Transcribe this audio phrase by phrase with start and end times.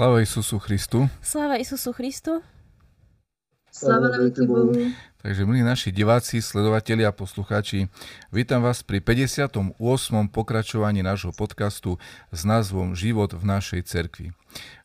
[0.00, 0.98] Sláva Isusu Christu.
[1.20, 2.40] Sláva Isusu Christu.
[3.68, 4.72] Sláva na Bohu.
[5.20, 7.84] Takže milí naši diváci, sledovatelia a poslucháči,
[8.32, 9.76] vítam vás pri 58.
[10.32, 12.00] pokračovaní nášho podcastu
[12.32, 14.32] s názvom Život v našej cerkvi.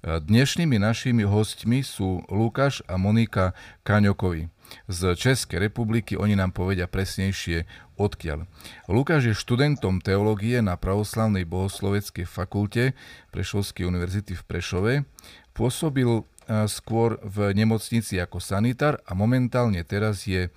[0.04, 3.56] Dnešnými našimi hostmi sú Lukáš a Monika
[3.88, 4.52] Kaňokovi.
[4.86, 7.66] Z Českej republiky oni nám povedia presnejšie
[7.98, 8.46] odkiaľ.
[8.92, 12.94] Lukáš je študentom teológie na Pravoslavnej bohosloveckej fakulte
[13.32, 14.94] Prešovskej univerzity v Prešove.
[15.56, 16.28] Pôsobil
[16.70, 20.54] skôr v nemocnici ako sanitár a momentálne teraz je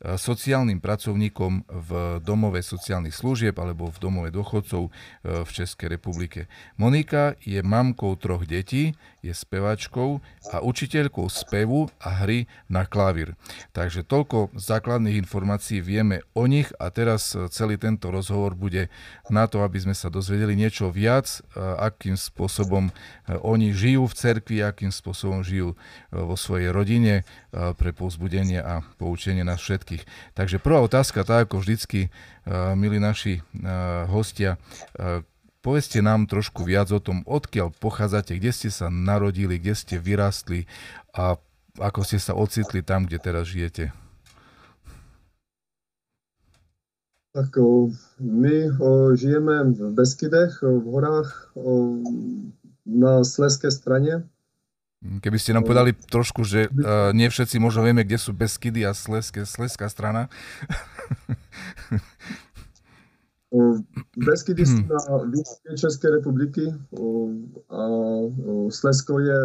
[0.00, 1.90] sociálnym pracovníkom v
[2.24, 4.90] domove sociálnych služieb alebo v domove dôchodcov e,
[5.44, 6.48] v Českej republike.
[6.80, 10.24] Monika je mamkou troch detí, je spevačkou
[10.56, 13.36] a učiteľkou spevu a hry na klavír.
[13.76, 18.88] Takže toľko základných informácií vieme o nich a teraz e, celý tento rozhovor bude
[19.28, 22.90] na to, aby sme sa dozvedeli niečo viac, akým spôsobom
[23.28, 25.78] oni žijú v cerkvi, akým spôsobom žijú
[26.10, 30.34] vo svojej rodine pre povzbudenie a poučenie nás všetkých všetkých.
[30.38, 32.00] Takže prvá otázka, tak ako vždycky,
[32.46, 34.54] uh, milí naši uh, hostia,
[34.94, 35.26] uh,
[35.66, 40.70] povedzte nám trošku viac o tom, odkiaľ pochádzate, kde ste sa narodili, kde ste vyrastli
[41.10, 41.34] a
[41.78, 43.90] ako ste sa ocitli tam, kde teraz žijete.
[47.30, 47.54] Tak
[48.18, 48.74] my
[49.14, 51.54] žijeme v Beskydech, v horách
[52.82, 54.26] na Sleské straně.
[55.00, 58.92] Keby ste nám povedali trošku, že uh, nie všetci možno vieme, kde sú Beskydy a
[58.92, 60.28] Sleské, Sleská strana.
[64.16, 66.70] Beskydy sú na východě České republiky
[67.70, 67.82] a
[68.70, 69.38] Slesko je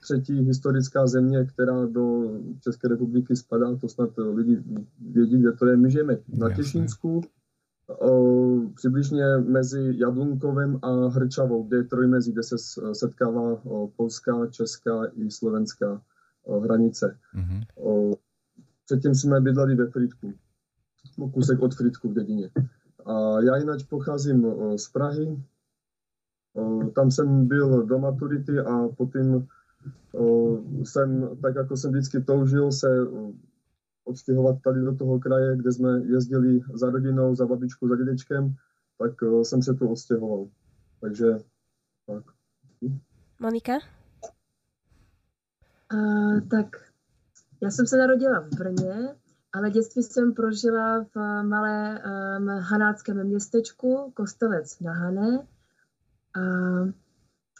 [0.00, 2.30] třetí historická země, která do
[2.60, 3.76] České republiky spadá.
[3.76, 4.62] To snad lidi
[5.00, 5.76] vědí, kde to je.
[5.76, 7.20] My žijeme na Těšínsku,
[8.74, 12.56] přibližně mezi Jablunkovem a Hrčavou, kde je trojmezí, kde se
[12.92, 13.62] setkává
[13.96, 16.02] polská, česká i slovenská
[16.62, 17.18] hranice.
[17.34, 18.16] Mm-hmm.
[18.84, 20.34] Předtím jsme bydleli ve Frýdku,
[21.34, 22.50] kousek od Frýdku v Dedině.
[23.06, 24.46] A já jinak pocházím
[24.76, 25.42] z Prahy,
[26.94, 29.46] tam jsem byl do maturity a potom
[30.84, 32.88] jsem, tak jako jsem vždycky toužil se
[34.08, 38.54] odstěhovat tady do toho kraje, kde jsme jezdili za rodinou, za babičkou, za dědečkem,
[38.98, 40.48] tak uh, jsem se tu odstěhoval.
[41.00, 41.26] Takže
[42.06, 42.24] tak.
[43.40, 43.72] Monika?
[45.94, 46.66] Uh, tak
[47.62, 49.14] já jsem se narodila v Brně,
[49.52, 52.02] ale dětství jsem prožila v malé
[52.38, 55.38] um, hanáckém městečku Kostelec na Hané.
[56.36, 56.90] Uh,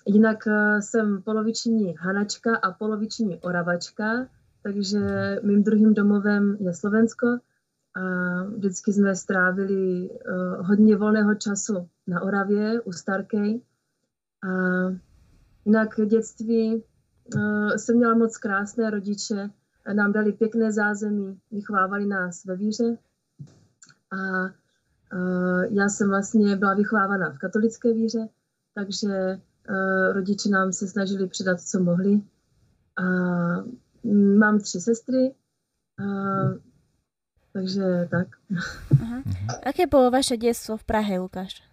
[0.06, 4.28] jinak uh, jsem poloviční hanačka a poloviční oravačka,
[4.62, 5.00] takže
[5.42, 7.26] mým druhým domovem je Slovensko
[7.96, 8.00] a
[8.44, 13.60] vždycky jsme strávili uh, hodně volného času na Oravě u Starkej.
[14.44, 14.48] A
[15.64, 16.74] jinak dětství
[17.34, 19.50] uh, jsem měla moc krásné rodiče,
[19.92, 22.98] nám dali pěkné zázemí, vychovávali nás ve víře.
[24.10, 24.44] A
[25.12, 28.28] uh, já jsem vlastně byla vychovávána v katolické víře,
[28.74, 29.40] takže
[29.70, 32.22] uh, rodiče nám se snažili předat, co mohli.
[32.96, 33.04] A
[34.38, 35.34] Mám tři sestry,
[36.00, 36.58] uh,
[37.52, 38.28] takže tak.
[38.50, 39.22] Uh-huh.
[39.66, 41.68] Aké bylo vaše dětstvo v Prahe, Lukáš?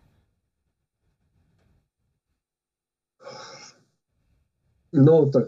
[4.94, 5.48] No, tak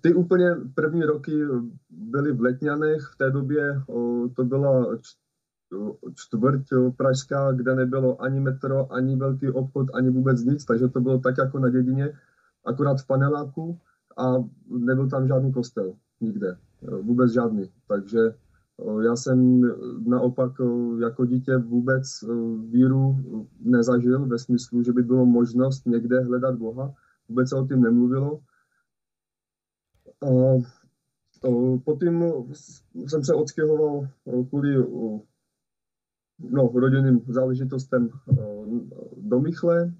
[0.00, 1.32] ty úplně první roky
[1.90, 3.82] byly v Letňanech, v té době
[4.36, 4.98] to byla
[6.14, 6.62] čtvrť
[6.96, 11.34] pražská, kde nebylo ani metro, ani velký obchod, ani vůbec nic, takže to bylo tak
[11.38, 12.18] jako na dědině,
[12.64, 13.78] akorát v paneláku
[14.16, 16.56] a nebyl tam žádný kostel nikde,
[17.02, 17.70] vůbec žádný.
[17.88, 18.18] Takže
[19.04, 19.60] já jsem
[20.06, 20.52] naopak
[21.00, 22.04] jako dítě vůbec
[22.70, 23.16] víru
[23.60, 26.94] nezažil ve smyslu, že by bylo možnost někde hledat Boha.
[27.28, 28.40] Vůbec se o tím nemluvilo.
[30.22, 30.28] A
[31.84, 32.44] potom
[32.94, 34.08] jsem se odstěhoval
[34.48, 34.76] kvůli
[36.38, 38.10] no, rodinným záležitostem
[39.16, 39.94] do Michle,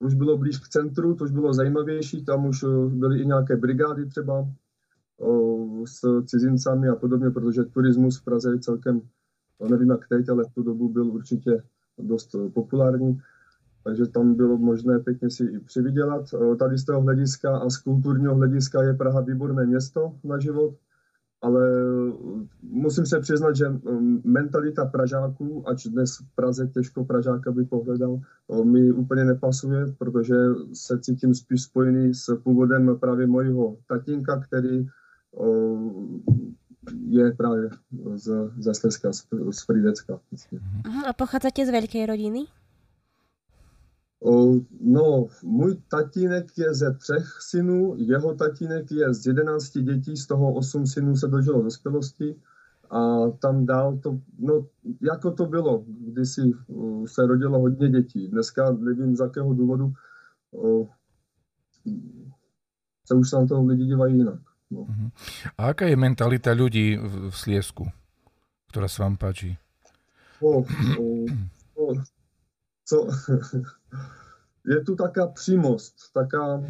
[0.00, 3.56] už bylo blíž k centru, to už bylo zajímavější, tam už eh, byly i nějaké
[3.56, 4.48] brigády třeba
[5.20, 9.00] o, s cizincami a podobně, protože turismus v Praze je celkem,
[9.70, 11.62] nevím jak teď, ale v tu dobu byl určitě
[11.98, 13.18] dost eh, populární,
[13.84, 16.34] takže tam bylo možné pěkně si i přivydělat.
[16.58, 20.74] Tady z toho hlediska a z kulturního hlediska je Praha výborné město na život,
[21.42, 22.12] ale eh,
[22.62, 28.20] musím se přiznat, že mm, mentalita Pražáků, ač dnes v Praze těžko Pražáka by pohledal,
[28.64, 30.34] mi úplně nepasuje, protože
[30.72, 34.86] se cítím spíš spojený s původem právě mojího tatínka, který
[37.08, 37.70] je právě
[38.14, 40.20] z, ze Slezska, z, z Fridecka.
[41.06, 42.48] A pochádzate z veľkej rodiny?
[44.80, 50.54] No, můj tatínek je ze třech synů, jeho tatínek je z jedenácti dětí, z toho
[50.54, 52.36] osm synů se dožilo dospělosti
[52.90, 54.66] a tam dál to, no,
[55.02, 56.52] jako to bylo, kdysi
[57.06, 58.28] se rodilo hodně dětí.
[58.28, 59.92] Dneska nevím z jakého důvodu
[63.08, 64.40] se už na to lidi dívají jinak.
[64.70, 64.80] No.
[64.80, 65.10] Uh-huh.
[65.58, 67.88] A jaká je mentalita lidí v, Sliesku,
[68.68, 69.58] která se vám páčí?
[70.40, 70.64] O, o,
[71.74, 71.94] o,
[72.88, 73.08] co,
[74.66, 76.62] je tu taká přímost, taká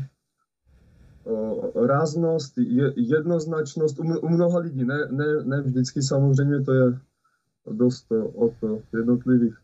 [1.25, 6.99] o, ráznost, je, jednoznačnost u, u mnoha lidí, ne, ne, ne vždycky samozřejmě to je
[7.73, 8.55] dost od
[8.93, 9.59] jednotlivých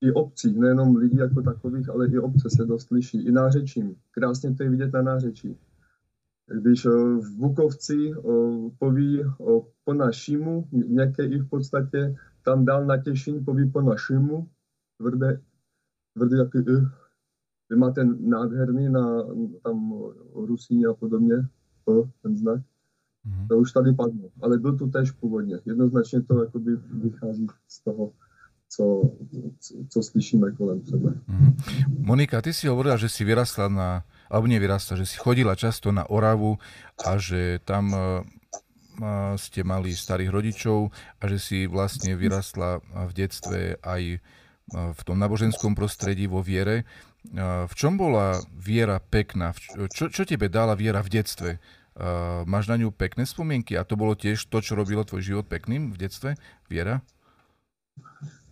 [0.00, 3.96] i obcí, nejenom lidí jako takových, ale i obce se dost liší, i nářečím.
[4.10, 5.58] Krásně to je vidět na nářečí.
[6.60, 8.12] Když v Bukovci
[8.78, 9.24] poví
[9.84, 14.48] po našímu, nějaké i v podstatě tam dál na Těšín poví po našímu,
[14.98, 15.40] tvrdé,
[16.14, 16.88] tvrdé jaký y.
[17.70, 19.22] Vy máte nádherný na
[19.62, 19.94] tam
[20.34, 21.34] Rusíně a podobně,
[21.84, 22.60] to, ten znak.
[23.26, 23.48] Mm-hmm.
[23.48, 25.58] To už tady padlo, ale byl tu tež původně.
[25.64, 28.12] Jednoznačně to jakoby vychází z toho,
[28.68, 29.02] co,
[29.60, 31.10] co, co slyšíme kolem sebe.
[31.10, 31.54] Mm-hmm.
[31.98, 36.10] Monika, ty si hovorila, že si vyrastla na, alebo nevyrastla, že si chodila často na
[36.10, 36.58] Oravu
[37.06, 38.24] a že tam uh,
[39.36, 40.90] ste mali starých rodičov
[41.20, 44.18] a že si vlastne vyrastla v detstve aj
[44.70, 46.86] v tom náboženskom prostredí vo viere.
[47.66, 49.52] V čom bola viera pekná?
[49.90, 51.50] Čo, čo tebe dala viera v detstve?
[52.46, 55.92] Máš na ňu pekné spomienky a to bolo tiež to, čo robilo tvoj život pekným
[55.92, 56.38] v detstve?
[56.70, 57.02] Viera?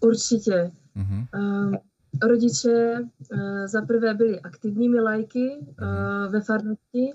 [0.01, 0.71] Určitě.
[0.97, 1.27] Uh-huh.
[1.35, 1.75] Uh,
[2.23, 7.13] rodiče uh, za prvé byli aktivními lajky uh, ve farnosti.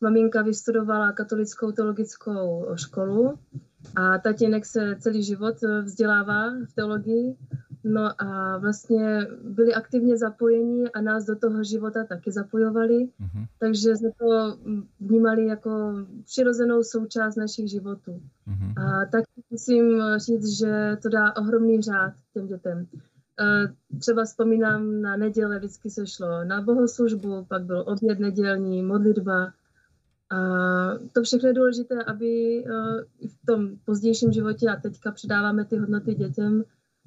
[0.00, 3.38] Maminka vystudovala katolickou teologickou školu
[3.96, 7.36] a tatínek se celý život vzdělává v teologii.
[7.84, 13.46] No a vlastně byli aktivně zapojeni a nás do toho života taky zapojovali, uh-huh.
[13.58, 14.58] takže jsme to
[15.00, 18.20] vnímali jako přirozenou součást našich životů.
[18.48, 18.82] Uh-huh.
[18.82, 22.86] A tak musím říct, že to dá ohromný řád těm dětem.
[24.00, 29.52] Třeba vzpomínám na neděle, vždycky se šlo na bohoslužbu, pak byl oběd nedělní, modlitba.
[30.30, 30.38] A
[31.12, 32.64] to všechno je důležité, aby
[33.28, 36.64] v tom pozdějším životě a teďka předáváme ty hodnoty dětem,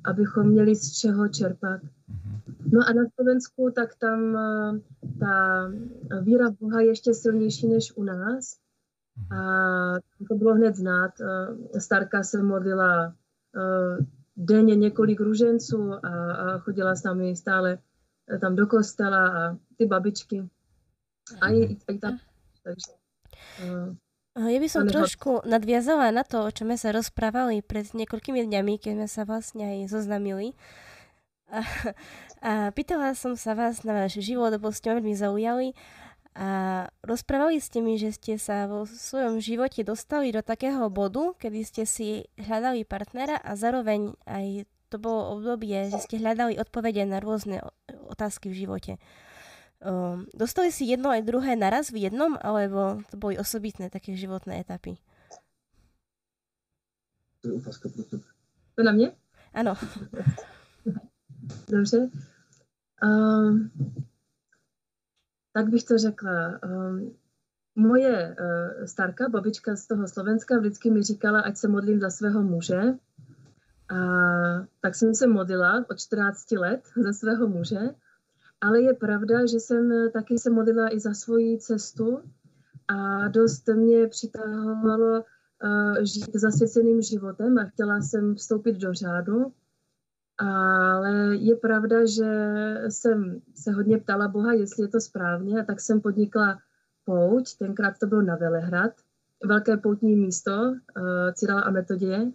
[0.08, 1.82] abychom měli z čeho čerpat.
[2.08, 2.40] Mhm.
[2.74, 4.80] No a na Slovensku, tak tam eh,
[5.20, 5.68] ta
[6.22, 8.58] víra v Boha je ještě silnější než u nás.
[9.18, 9.40] Mhm.
[9.40, 9.94] A
[10.28, 11.12] to bylo hned znát.
[11.22, 14.06] Eh, starka se modlila eh,
[14.38, 17.78] denně několik růženců a, a chodila s námi stále
[18.42, 20.50] tam do kostela a ty babičky.
[21.42, 22.20] A i, i tam.
[22.64, 22.92] Takže,
[24.46, 28.78] ja by som trošku nadviazala na to, o čom sme sa rozprávali pred niekoľkými dňami,
[28.78, 30.54] keď sme sa vlastne aj zoznamili.
[31.50, 31.66] A,
[32.46, 35.68] a pýtala som sa vás na váš život, lebo ste ma veľmi zaujali.
[36.38, 36.50] A
[37.02, 41.84] rozprávali ste mi, že ste sa vo svojom živote dostali do takého bodu, kedy ste
[41.90, 47.66] si hľadali partnera a zároveň aj to bolo obdobie, že ste hľadali odpovede na rôzne
[48.14, 48.92] otázky v živote.
[49.78, 54.58] Um, dostali si jedno aj druhé naraz v jednom, alebo to boli osobitné také životné
[54.66, 54.98] etapy?
[57.42, 58.26] To je otázka pro tebe.
[58.76, 59.12] To na mě?
[59.54, 59.74] Ano.
[61.70, 62.10] Dobře.
[63.04, 63.72] Um,
[65.54, 66.60] tak bych to řekla.
[66.64, 67.16] Um,
[67.76, 72.42] moje uh, starka, babička z toho Slovenska, vždycky mi říkala, ať se modlím za svého
[72.44, 72.82] muže.
[73.90, 73.98] A
[74.82, 77.80] tak jsem se modlila od 14 let za svého muže.
[78.62, 82.22] Ale je pravda, že jsem eh, taky se modlila i za svoji cestu
[82.88, 89.54] a dost mě přitahovalo uh, žít zasvěceným životem a chtěla jsem vstoupit do řádu.
[90.38, 92.32] Ale je pravda, že
[92.90, 96.60] jsem se hodně ptala Boha, jestli je to správně, a tak jsem podnikla
[97.06, 98.92] pouť, tenkrát to bylo na Velehrad,
[99.44, 100.76] velké poutní místo, uh,
[101.34, 102.32] Cyrila a Metodie.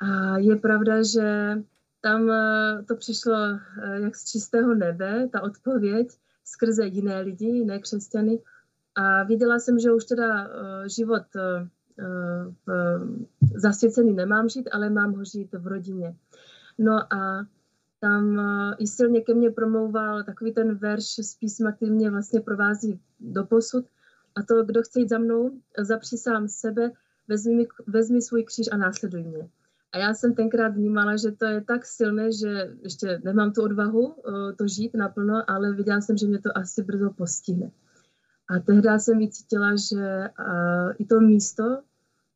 [0.00, 1.58] A je pravda, že
[2.00, 6.08] tam eh, to přišlo eh, jak z čistého nebe, ta odpověď,
[6.44, 8.38] skrze jiné lidi, jiné křesťany.
[8.94, 11.22] A viděla jsem, že už teda eh, život
[13.54, 16.16] zasvěcený nemám žít, ale mám ho žít v rodině.
[16.78, 17.46] No a
[18.00, 18.40] tam
[18.78, 23.44] i silně ke mně promlouval takový ten verš z písma, který mě vlastně provází do
[23.44, 23.84] posud.
[24.34, 26.90] A to, kdo chce jít za mnou, zapři sám sebe,
[27.28, 29.48] vezmi, vezmi svůj kříž a následuj mě.
[29.92, 34.14] A já jsem tenkrát vnímala, že to je tak silné, že ještě nemám tu odvahu
[34.18, 37.70] eh, to žít naplno, ale viděla jsem, že mě to asi brzo postihne.
[38.48, 40.30] A tehdy jsem vycítila, že
[40.98, 41.82] i to místo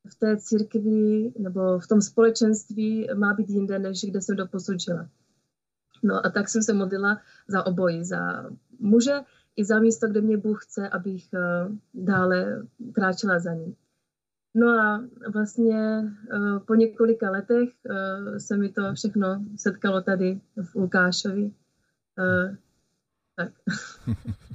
[0.09, 5.09] v té církvi nebo v tom společenství má být jinde, než kde jsem doposud žila.
[6.02, 9.21] No a tak jsem se modlila za obojí, za muže
[9.56, 11.28] i za místo, kde mě Bůh chce, abych
[11.94, 13.75] dále kráčela za ním.
[14.54, 16.02] No a vlastně
[16.66, 17.68] po několika letech
[18.38, 21.52] se mi to všechno setkalo tady v Lukášovi.
[23.37, 23.52] Tak.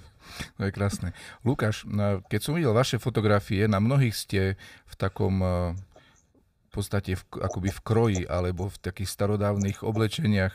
[0.58, 1.18] To je krásne.
[1.42, 1.88] Lukáš,
[2.30, 4.42] keď som videl vaše fotografie, na mnohých ste
[4.86, 5.42] v takom
[6.68, 10.54] v podstate v, akoby v kroji alebo v takých starodávnych oblečeniach.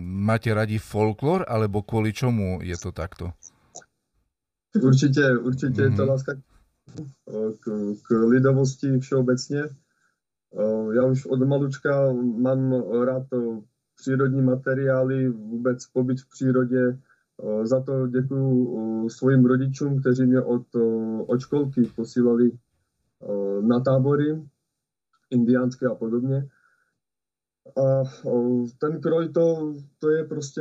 [0.00, 3.34] Máte radi folklor, alebo kvôli čomu je to takto?
[4.82, 5.90] Určitě, určitě mm-hmm.
[5.90, 6.10] je to mhm.
[6.10, 6.45] láska k,
[8.02, 9.62] k lidovosti všeobecně.
[10.92, 12.72] Já už od malučka mám
[13.04, 13.26] rád
[13.96, 16.98] přírodní materiály, vůbec pobyt v přírodě,
[17.62, 20.66] za to děkuji svým rodičům, kteří mě od,
[21.26, 22.50] od školky posílali
[23.60, 24.42] na tábory
[25.30, 26.48] indiánské a podobně.
[27.76, 28.02] A
[28.80, 30.60] ten kroj to, to je prostě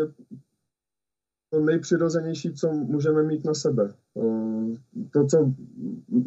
[1.56, 3.94] to nejpřirozenější, co můžeme mít na sebe.
[5.12, 5.54] To, co,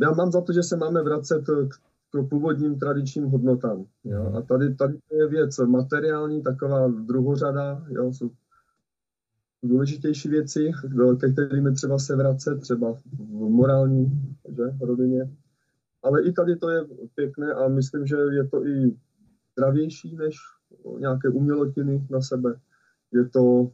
[0.02, 1.74] já mám za to, že se máme vracet k,
[2.12, 3.84] k původním tradičním hodnotám.
[4.04, 4.32] Jo?
[4.38, 8.12] A tady, tady je věc materiální, taková druhořada, jo?
[8.12, 8.30] jsou
[9.62, 10.72] důležitější věci,
[11.20, 15.30] ke kterým třeba se vracet, třeba v morální že, rovině.
[16.02, 18.96] Ale i tady to je pěkné a myslím, že je to i
[19.52, 20.36] zdravější než
[20.98, 22.54] nějaké umělotiny na sebe.
[23.12, 23.70] Je to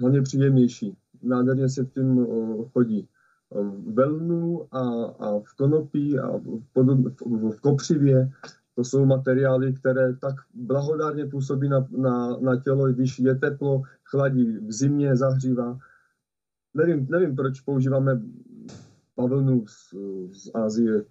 [0.00, 0.96] hlavně příjemnější.
[1.22, 2.26] Nádherně se v tím
[2.72, 3.08] chodí.
[3.50, 8.30] V velnu a, a v konopí a v, v, v kopřivě
[8.74, 14.58] to jsou materiály, které tak blahodárně působí na, na, na tělo, když je teplo, chladí,
[14.58, 15.78] v zimě zahřívá.
[16.74, 18.22] Nevím, nevím proč používáme
[19.14, 19.94] pavlnu z,
[20.32, 21.04] z Ázie,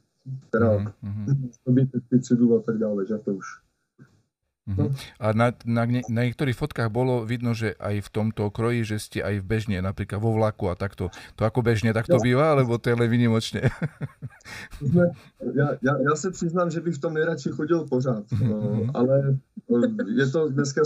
[0.48, 1.90] která mm-hmm.
[1.92, 3.46] pesticidů a tak dále, že to už
[4.70, 4.94] Uh-huh.
[5.18, 9.20] A na, na, na niektorých fotkách bolo vidno, že aj v tomto kroji, že ste
[9.26, 11.10] aj v bežne, napríklad vo vlaku a takto.
[11.38, 12.24] To ako bežne takto no.
[12.24, 13.74] býva, alebo to je len vynimočne?
[14.82, 18.92] ja, ja, ja se přiznám, že bych v tom nejradši chodil pořád, uh-huh.
[18.94, 19.38] ale
[20.08, 20.82] je to dneska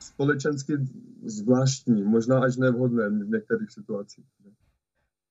[0.00, 0.72] společensky
[1.26, 4.24] zvláštní, možná až nevhodné v některých situacích.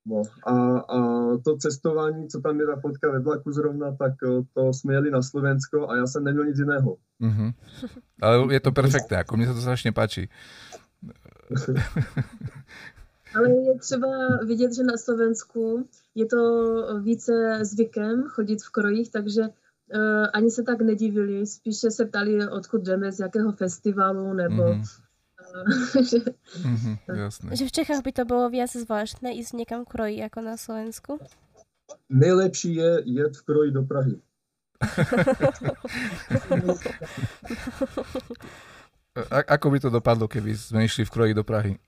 [0.09, 0.97] No, a, a
[1.37, 5.11] to cestování, co tam je ta fotka ve vlaku zrovna, tak eh, to jsme jeli
[5.11, 6.97] na Slovensko a já jsem neměl nic jiného.
[7.21, 7.53] Mm-hmm.
[8.21, 10.29] Ale je to perfektné, jako mně se to strašně páčí.
[13.35, 14.07] Ale je třeba
[14.45, 16.37] vidět, že na Slovensku je to
[17.01, 19.47] více zvykem chodit v krojích, takže uh,
[20.33, 25.06] ani se tak nedivili, spíše se ptali, odkud jdeme, z jakého festivalu, nebo mm-hmm
[26.63, 27.55] mm-hmm, jasné.
[27.55, 31.19] Že v Čechách by to bylo viac zvláštne ísť někam kroji jako na Slovensku?
[32.09, 34.15] Nejlepší je jet v kroji do Prahy.
[39.31, 41.79] A, ako by to dopadlo, keby jsme išli v kroji do Prahy?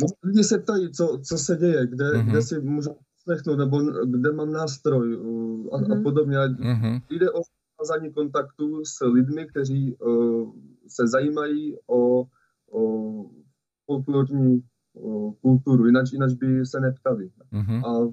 [0.00, 2.30] No, lidi se ptají, co, co se děje, kde, mm-hmm.
[2.30, 5.92] kde si můžu slechnout, nebo kde mám nástroj a, mm-hmm.
[5.92, 6.02] a mhm.
[6.02, 6.38] podobně.
[6.38, 7.02] Mm-hmm.
[7.10, 7.42] Jde o
[7.78, 10.52] navázání kontaktu s lidmi, kteří uh,
[11.06, 12.24] zajímají o,
[12.72, 13.24] o
[13.86, 14.62] folklorní
[14.94, 17.30] o kulturu, jinak, jinak by se neptali.
[17.52, 17.86] Mm-hmm.
[17.86, 18.12] A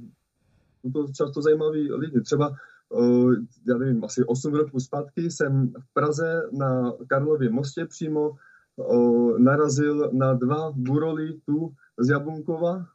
[0.82, 2.22] jsou to často zajímaví lidi.
[2.22, 2.50] Třeba,
[2.90, 3.34] uh,
[3.68, 8.32] já nevím, asi 8 roků zpátky jsem v Praze na Karlově mostě přímo
[8.76, 12.86] uh, narazil na dva buroly tu z Jabunkova,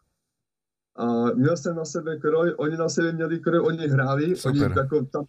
[0.96, 4.64] a měl jsem na sebe kroj, oni na sebe měli kroj, oni hráli, Super.
[4.64, 5.24] oni jako tam,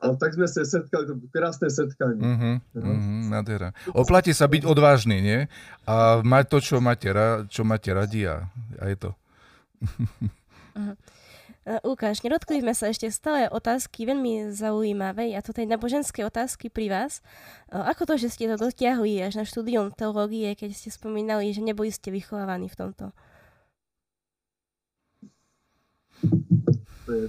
[0.00, 2.20] a tak jsme se setkali, to krásné setkání.
[2.20, 3.72] Uh-huh, uh-huh, nádhera.
[3.92, 5.52] Oplatí sa byť odvážný, nie?
[5.84, 7.12] A mať to, čo máte,
[7.52, 8.48] čo máte radi a,
[8.80, 9.10] a je to.
[10.80, 10.96] uh-huh.
[11.84, 16.88] Lukáš, nedotkli sme sa ešte stále otázky veľmi zaujímavej a to tej naboženské otázky pri
[16.88, 17.12] vás.
[17.68, 21.92] Ako to, že ste to dotiahli až na štúdium teológie, keď ste spomínali, že neboli
[21.92, 23.12] ste vychovávaní v tomto?
[26.15, 26.15] to je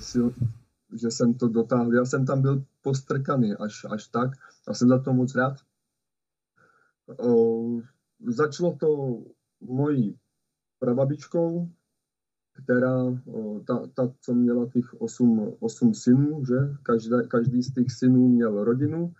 [0.10, 0.27] sil,
[0.94, 1.94] že jsem to dotáhl.
[1.94, 4.32] Já jsem tam byl postrkaný až, až tak
[4.68, 5.58] a jsem za to moc rád.
[7.18, 7.63] O,
[8.27, 9.22] začalo to
[9.62, 10.18] mojí
[10.80, 11.70] prababičkou,
[12.63, 16.56] která, o, ta, ta, co měla těch osm, osm synů, že?
[16.84, 19.13] Každá, každý z těch synů měl rodinu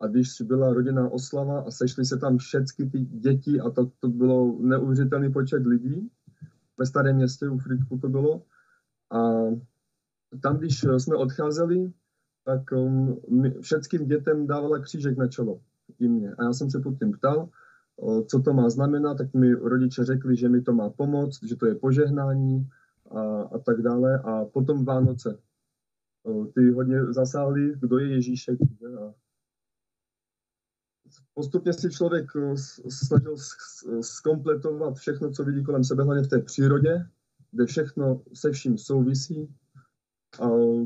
[0.00, 4.08] a když byla rodinná oslava a sešly se tam všechny ty děti a to, to
[4.08, 6.10] bylo neuvěřitelný počet lidí,
[6.78, 8.42] ve starém městě u Fritku to bylo,
[9.12, 9.20] a
[10.42, 11.92] tam, když jsme odcházeli,
[12.44, 13.22] tak um,
[13.60, 15.60] všetkým dětem dávala křížek na čelo
[15.98, 16.34] i mě.
[16.34, 17.48] A já jsem se potom ptal,
[18.26, 21.66] co to má znamenat, tak mi rodiče řekli, že mi to má pomoct, že to
[21.66, 22.68] je požehnání
[23.10, 24.18] a, a tak dále.
[24.18, 25.38] A potom Vánoce.
[26.54, 28.58] Ty hodně zasáhli, kdo je Ježíšek.
[29.00, 29.14] A
[31.34, 32.26] postupně si člověk
[32.88, 33.36] snažil
[34.00, 37.06] skompletovat všechno, co vidí kolem sebe, hlavně v té přírodě,
[37.52, 39.48] kde všechno se vším souvisí.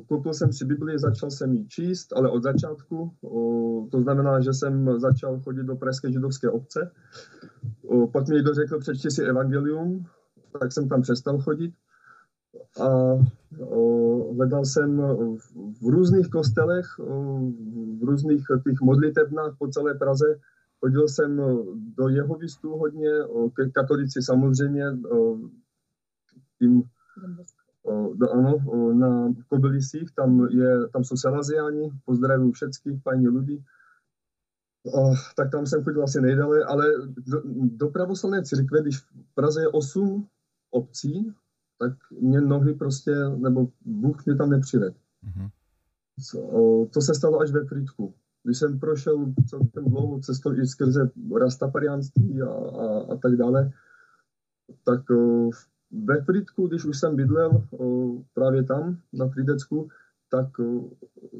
[0.06, 3.10] Koupil jsem si Bibli, začal jsem ji číst, ale od začátku.
[3.90, 6.90] To znamená, že jsem začal chodit do Pražské židovské obce.
[8.12, 10.04] Pak mi někdo řekl, přečti si evangelium,
[10.60, 11.74] tak jsem tam přestal chodit.
[12.80, 12.88] A
[14.34, 15.02] hledal jsem
[15.82, 16.86] v různých kostelech,
[18.00, 20.26] v různých těch modlitebnách po celé Praze.
[20.80, 21.36] Chodil jsem
[21.96, 23.10] do jehovistů hodně,
[23.56, 24.84] ke katolici samozřejmě,
[26.58, 26.82] tím,
[27.86, 28.58] no, ano,
[28.94, 33.64] na Kobylisích, tam, je, tam jsou Salaziáni, pozdravuju všetky fajní lidi.
[35.36, 36.86] tak tam jsem chodil asi nejdále, ale
[37.26, 37.42] do,
[37.76, 40.26] do pravoslavné církve, když v Praze je 8
[40.70, 41.34] obcí,
[41.78, 44.96] tak mě nohy prostě, nebo Bůh mě tam nepřivedl.
[45.24, 45.50] Mm-hmm.
[46.20, 48.14] So, to se stalo až ve Frýdku.
[48.42, 53.72] Když jsem prošel celkem dlouhou cestou i skrze rastapariánství a, a, a tak dále,
[54.84, 55.50] tak o,
[56.04, 57.62] ve Frýdku, když už jsem bydlel
[58.34, 59.88] právě tam, na Frýdecku,
[60.30, 60.46] tak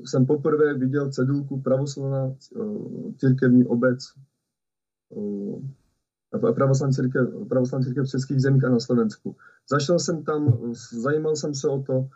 [0.05, 2.35] jsem poprvé viděl cedulku pravoslavná
[3.19, 3.99] církevní obec
[5.17, 5.61] o,
[6.55, 7.29] pravoslavní církev,
[7.85, 9.37] církev v českých zemích a na Slovensku.
[9.71, 10.59] Zašel jsem tam,
[10.93, 12.09] zajímal jsem se o to,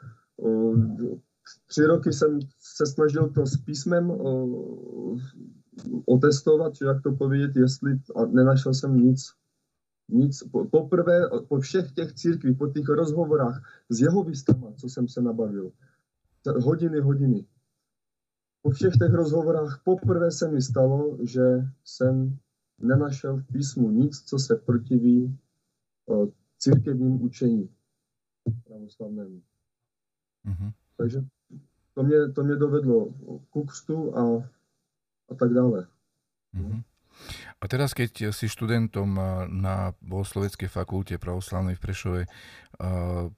[1.67, 4.13] tři roky jsem se snažil to s písmem
[6.07, 9.40] otestovat, jak to povědět, jestli, a nenašel jsem nic.
[10.13, 10.43] Nic.
[10.71, 15.73] Poprvé, po všech těch církvích, po těch rozhovorách s jeho výstama, co jsem se nabavil,
[16.63, 17.45] hodiny, hodiny,
[18.63, 21.43] po všech těch rozhovorách poprvé se mi stalo, že
[21.85, 22.39] jsem
[22.79, 25.39] nenašel v písmu nic, co se protiví
[26.59, 27.69] církevním učení
[28.65, 29.43] pravoslavnému.
[30.47, 30.73] Mm-hmm.
[30.97, 31.25] Takže
[31.95, 33.15] to mě, to mě dovedlo
[33.51, 34.49] k křtu a,
[35.29, 35.87] a tak dále.
[36.55, 36.83] Mm-hmm.
[37.61, 39.21] A teraz, keď si študentom
[39.53, 42.23] na bohosloveckej fakulte pravoslavnej v Prešove,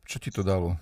[0.07, 0.79] čo ti to dalo?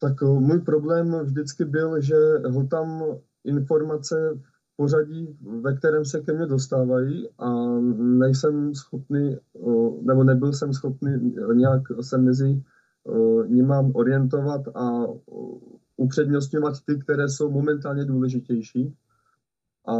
[0.00, 2.16] Tak můj problém vždycky byl, že
[2.48, 3.04] ho tam
[3.44, 7.48] informace v pořadí, ve kterém se ke mně dostávají a
[7.96, 9.36] nejsem schopný,
[10.02, 12.62] nebo nebyl jsem schopný nějak se mezi
[13.46, 15.06] nima orientovat a
[15.96, 18.96] upřednostňovat ty, které jsou momentálně důležitější.
[19.88, 19.94] A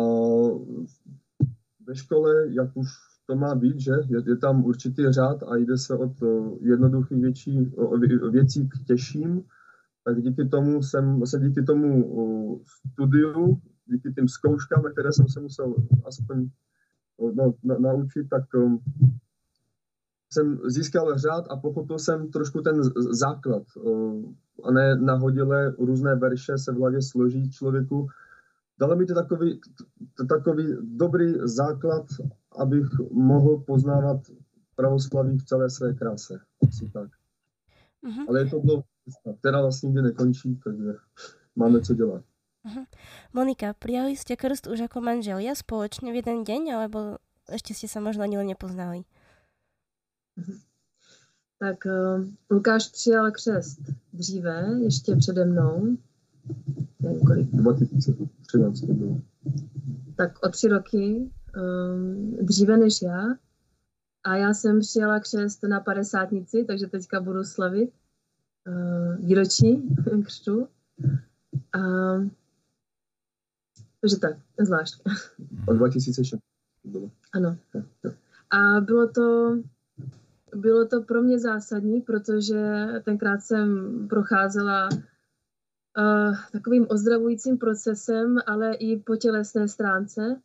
[1.86, 2.88] ve škole, jak už
[3.26, 6.12] to má být, že je, je tam určitý řád a jde se od
[6.60, 7.72] jednoduchých věcí,
[8.30, 9.42] věcí k těžším,
[10.04, 12.04] tak díky tomu jsem se díky tomu
[12.92, 16.48] studiu, díky těm zkouškám, které jsem se musel aspoň
[17.34, 18.44] no, na, naučit, tak
[20.32, 23.62] jsem získal řád a pochopil jsem trošku ten základ.
[24.64, 28.06] A ne nahodile různé verše se v hlavě složí člověku.
[28.78, 29.60] Dalo mi to takový,
[30.28, 32.06] takový dobrý základ,
[32.58, 34.20] abych mohl poznávat
[34.76, 36.34] pravoslaví v celé své kráse.
[36.68, 37.08] Asi tak.
[38.04, 38.24] Uh-huh.
[38.28, 38.82] Ale je to dlouhá
[39.40, 40.92] která vlastně nikdy nekončí, takže
[41.56, 42.22] máme co dělat.
[42.66, 42.86] Uh-huh.
[43.32, 48.02] Monika, prijali ste krst už ako manželia spoločne v jeden deň, alebo ešte ste sa
[48.02, 49.06] možno ani len nepoznali?
[50.38, 50.60] Uh-huh.
[51.58, 53.78] Tak uh, Lukáš přijal křest
[54.12, 55.96] dříve, ještě přede mnou.
[57.00, 57.48] Nevím, kolik.
[57.48, 59.20] 2013 bylo.
[60.16, 63.24] Tak o tři roky um, dříve než já.
[64.24, 67.90] A já jsem přijala křest na padesátnici, takže teďka budu slavit
[68.66, 69.82] uh, výročí
[70.24, 70.68] křtu.
[71.72, 71.80] A,
[74.00, 75.02] takže tak, zvlášť.
[75.68, 76.40] Od 2006
[77.32, 77.58] Ano.
[78.50, 79.56] A bylo to,
[80.56, 83.68] bylo to pro mě zásadní, protože tenkrát jsem
[84.08, 90.40] procházela uh, takovým ozdravujícím procesem, ale i po tělesné stránce.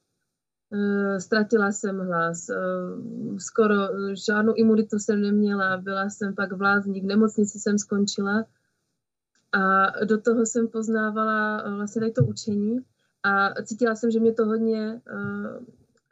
[0.74, 2.56] Eh, ztratila jsem hlas, eh,
[3.38, 3.76] skoro
[4.28, 8.46] žádnou imunitu jsem neměla, byla jsem pak v lázní, v nemocnici jsem skončila
[9.52, 12.80] a do toho jsem poznávala eh, vlastně tady to učení
[13.24, 15.02] a cítila jsem, že mě to hodně,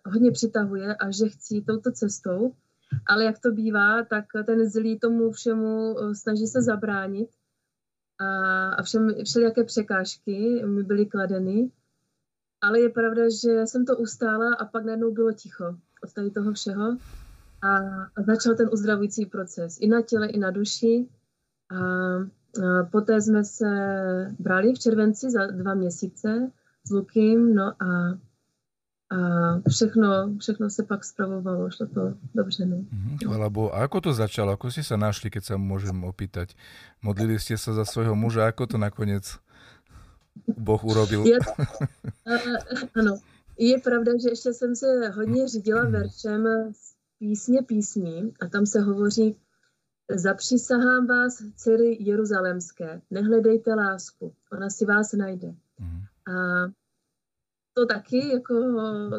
[0.06, 2.54] hodně přitahuje a že chci touto cestou,
[3.08, 7.30] ale jak to bývá, tak ten zlý tomu všemu snaží se zabránit.
[8.78, 11.72] A všem, všelijaké překážky mi byly kladeny.
[12.62, 16.54] Ale je pravda, že jsem to ustála a pak najednou bylo ticho od tady toho
[16.54, 16.98] všeho.
[17.62, 17.78] A,
[18.16, 19.78] a začal ten uzdravující proces.
[19.80, 21.10] I na těle, i na duši.
[21.72, 23.66] A, a poté jsme se
[24.40, 26.52] brali v červenci za dva měsíce
[26.88, 28.20] s Lukým, no a,
[29.10, 29.18] a
[29.70, 32.66] všechno, všechno se pak spravovalo, šlo to dobře.
[32.66, 32.78] No.
[33.26, 33.76] Chvala Bohu.
[33.76, 34.54] A ako to začalo?
[34.54, 36.54] Ako ste sa našli, keď sa môžem opýtať?
[37.02, 38.46] Modlili ste sa za svojho muža?
[38.46, 39.26] Ako to nakoniec
[40.46, 41.26] Boh urobil.
[41.26, 42.58] Je, uh,
[42.96, 43.18] ano,
[43.58, 48.80] je pravda, že ještě jsem se hodně řídila veršem z písně písní a tam se
[48.82, 49.36] hovoří
[50.16, 55.48] Zapřísahám vás, dcery jeruzalemské, nehledejte lásku, ona si vás najde.
[55.80, 56.02] Mm.
[56.34, 56.66] A
[57.80, 58.54] to taky, jako,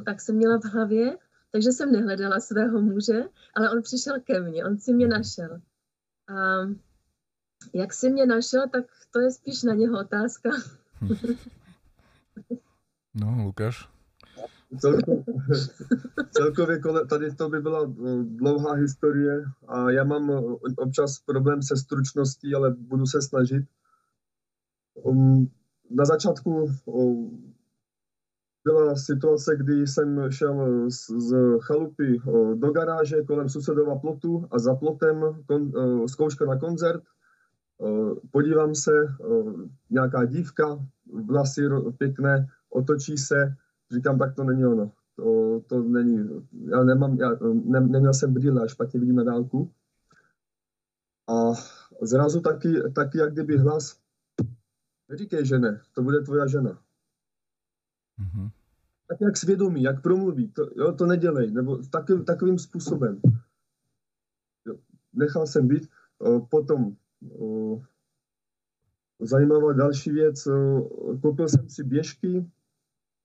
[0.04, 1.18] tak jsem měla v hlavě,
[1.52, 3.22] takže jsem nehledala svého muže,
[3.54, 5.60] ale on přišel ke mně, on si mě našel.
[6.28, 6.34] A
[7.74, 10.50] jak si mě našel, tak to je spíš na něho otázka.
[13.14, 13.88] No, Lukáš?
[14.78, 15.24] Celkově,
[16.30, 20.42] celkově tady to by byla eh, dlouhá historie a já mám eh,
[20.76, 23.64] občas problém se stručností, ale budu se snažit.
[24.94, 25.50] Um,
[25.90, 26.70] na začátku
[28.64, 32.20] byla situace, kdy jsem šel z, z chalupy
[32.54, 35.72] do garáže kolem susedova plotu a za plotem kon,
[36.08, 37.02] zkouška na koncert.
[38.30, 38.92] Podívám se,
[39.90, 40.86] nějaká dívka,
[41.26, 41.62] vlasy
[41.98, 43.54] pěkné, otočí se,
[43.90, 44.92] říkám, tak to není ono.
[45.16, 46.28] To, to není,
[46.66, 49.70] já nemám, já ne, neměl jsem brýle, špatně vidím na dálku.
[51.28, 51.52] A
[52.02, 53.96] zrazu taky, taky jak kdyby hlas,
[55.08, 56.78] neříkej žene, to bude tvoja žena.
[58.20, 58.50] Mm-hmm.
[59.09, 63.20] Tak jak svědomí, jak promluví, to, jo, to nedělej, nebo takovým, takovým způsobem.
[64.66, 64.76] Jo,
[65.12, 66.96] nechal jsem být, o, potom
[67.38, 67.83] o,
[69.20, 70.88] zajímavá další věc, o,
[71.22, 72.50] koupil jsem si běžky,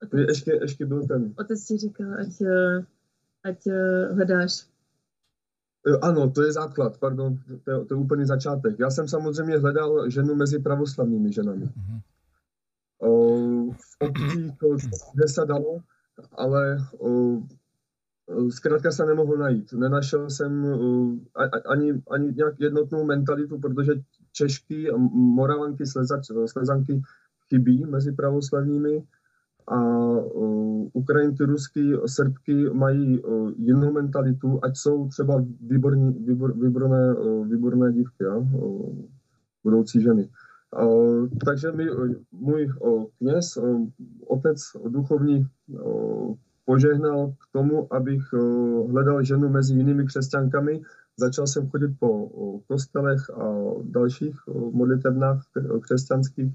[0.09, 1.33] to je ještě, ještě byl ten...
[1.37, 2.41] Otec ti říkal, ať,
[3.43, 3.67] ať
[4.13, 4.67] hledáš.
[6.01, 8.79] Ano, to je základ, pardon, to je, to je úplný začátek.
[8.79, 11.65] Já jsem samozřejmě hledal ženu mezi pravoslavnými ženami.
[11.65, 12.01] Mm-hmm
[13.71, 14.51] v obcích,
[15.13, 15.79] kde se dalo,
[16.37, 16.77] ale
[18.49, 19.73] zkrátka se nemohl najít.
[19.73, 20.65] Nenašel jsem
[21.69, 23.93] ani, ani nějak jednotnou mentalitu, protože
[24.31, 25.83] Češky, Moravanky,
[26.45, 27.01] Slezanky
[27.49, 29.03] chybí mezi pravoslavními
[29.67, 29.79] a
[30.93, 33.21] Ukrajinky, Rusky, Srbky mají
[33.57, 38.35] jinou mentalitu, ať jsou třeba výborní, výbor, výborné, výborné dívky, ja?
[39.63, 40.29] budoucí ženy.
[41.45, 41.85] Takže mi
[42.31, 42.69] můj
[43.17, 43.57] kněz,
[44.27, 44.57] otec
[44.87, 45.47] duchovní,
[46.65, 48.21] požehnal k tomu, abych
[48.91, 50.81] hledal ženu mezi jinými křesťankami.
[51.17, 52.29] Začal jsem chodit po
[52.67, 54.35] kostelech a dalších
[54.71, 55.43] modlitebnách
[55.81, 56.53] křesťanských.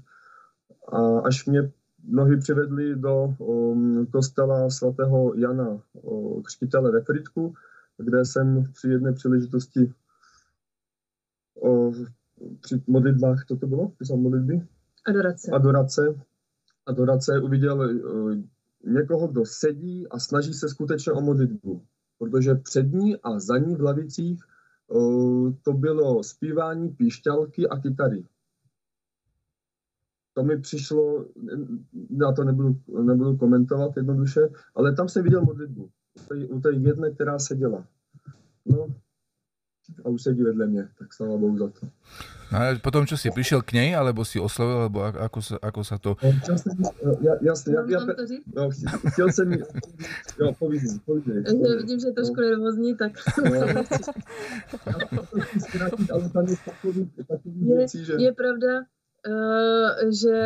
[0.87, 1.71] A až mě
[2.03, 3.35] mnohy přivedli do
[4.11, 5.81] kostela svatého Jana
[6.43, 7.53] Křtitele ve Fritku,
[7.97, 9.93] kde jsem při jedné příležitosti
[12.61, 13.87] při modlitbách, co to bylo?
[13.89, 14.67] Písal modlitby?
[15.07, 15.51] Adorace.
[15.51, 16.15] Adorace.
[16.85, 18.35] Adorace uviděl uh,
[18.85, 21.81] někoho, kdo sedí a snaží se skutečně o modlitbu.
[22.19, 24.43] Protože před ní a za ní v lavicích
[24.87, 28.25] uh, to bylo zpívání píšťalky a kytary.
[30.33, 31.25] To mi přišlo,
[32.21, 34.41] já to nebudu, nebudu komentovat jednoduše,
[34.75, 35.89] ale tam jsem viděl modlitbu.
[36.49, 37.87] U té jedné, která seděla.
[38.65, 38.87] No,
[40.05, 41.87] a už sedí vedle mě, tak sláva Bohu za to.
[42.51, 45.81] No a potom, čo si prišiel k nej, alebo si oslovil, alebo ako sa, ako
[45.87, 46.19] sa to...
[46.19, 46.35] Ja,
[47.23, 47.99] ja, jasne, ja, ja,
[48.55, 48.69] no,
[49.07, 49.57] chtěl jsem mi...
[50.39, 51.43] Jo, povídej, povídej.
[51.47, 52.47] Já vidím, že je trošku no.
[52.47, 53.11] nervózní, tak...
[56.11, 56.55] ale tam je
[57.61, 58.13] je, věcí, že...
[58.19, 58.83] Je pravda,
[59.27, 60.39] uh, že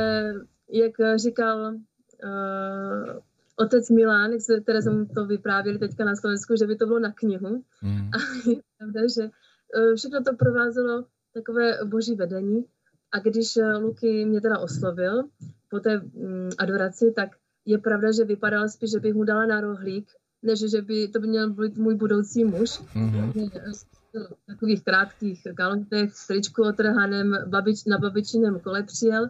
[0.69, 1.79] jak říkal uh,
[3.55, 4.31] otec Milán,
[4.63, 7.63] které jsem to vyprávěli teďka na Slovensku, že by to bylo na knihu.
[7.81, 8.09] Mm.
[8.13, 8.17] A
[8.49, 12.65] je pravda, že e, všechno to provázelo takové boží vedení.
[13.11, 15.23] A když e, Luky mě teda oslovil
[15.69, 17.29] po té mm, adoraci, tak
[17.65, 20.07] je pravda, že vypadal spíš, že bych mu dala na rohlík,
[20.43, 22.69] než že by to by měl být můj budoucí muž.
[22.79, 23.51] Mm-hmm.
[24.13, 29.29] V takových krátkých kalotech, tričku otrhaném, babič, na babičiném kole přijel,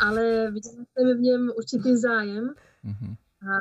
[0.00, 2.54] ale viděla jsem v něm určitý zájem.
[2.84, 3.16] Mm-hmm.
[3.46, 3.54] A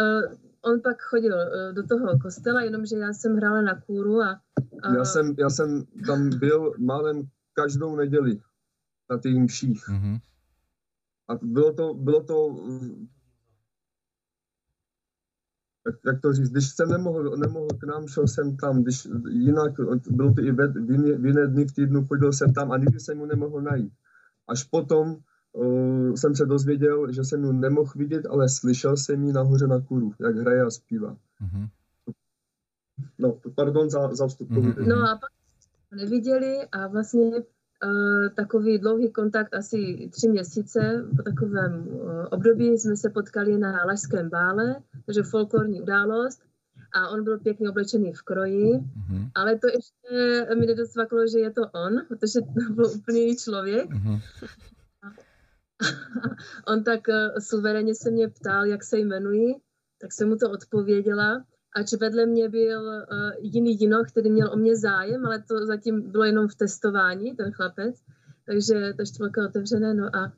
[0.00, 4.40] uh, on pak chodil uh, do toho kostela, jenomže já jsem hrála na kůru a...
[4.88, 7.22] Uh, já, jsem, já jsem tam byl málem
[7.52, 8.40] každou neděli
[9.10, 9.88] na těch mších.
[9.88, 10.20] Mm-hmm.
[11.28, 12.56] A bylo to, bylo to
[15.88, 19.72] jak, jak to říct, když jsem nemohl, nemohl k nám, šel jsem tam, když jinak,
[20.10, 22.76] bylo to i v, v, jiné, v jiné dny v týdnu, chodil jsem tam a
[22.76, 23.92] nikdy jsem mu nemohl najít.
[24.48, 25.16] Až potom
[25.58, 29.80] uh, jsem se dozvěděl, že jsem ji nemohl vidět, ale slyšel jsem ji nahoře na
[29.80, 31.16] kůru, jak hraje a zpívá.
[31.42, 31.68] Mm-hmm.
[33.18, 34.50] No, pardon za, za vstup.
[34.50, 34.86] Mm-hmm.
[34.86, 35.30] No a pak
[35.96, 42.96] neviděli a vlastně uh, takový dlouhý kontakt, asi tři měsíce, po takovém uh, období jsme
[42.96, 46.40] se potkali na Lašském bále, takže folklorní událost
[46.94, 49.30] a on byl pěkně oblečený v kroji, mm-hmm.
[49.34, 53.90] ale to ještě mi nedosvaklo, že je to on, protože to byl úplně jiný člověk.
[53.90, 54.20] Mm-hmm.
[56.66, 59.54] on tak uh, suverénně se mě ptal, jak se jmenuji,
[60.00, 61.44] tak jsem mu to odpověděla.
[61.76, 66.10] Ač vedle mě byl uh, jiný jino, který měl o mě zájem, ale to zatím
[66.10, 67.96] bylo jenom v testování, ten chlapec.
[68.46, 69.94] Takže to ještě bylo otevřené.
[69.94, 70.32] No a,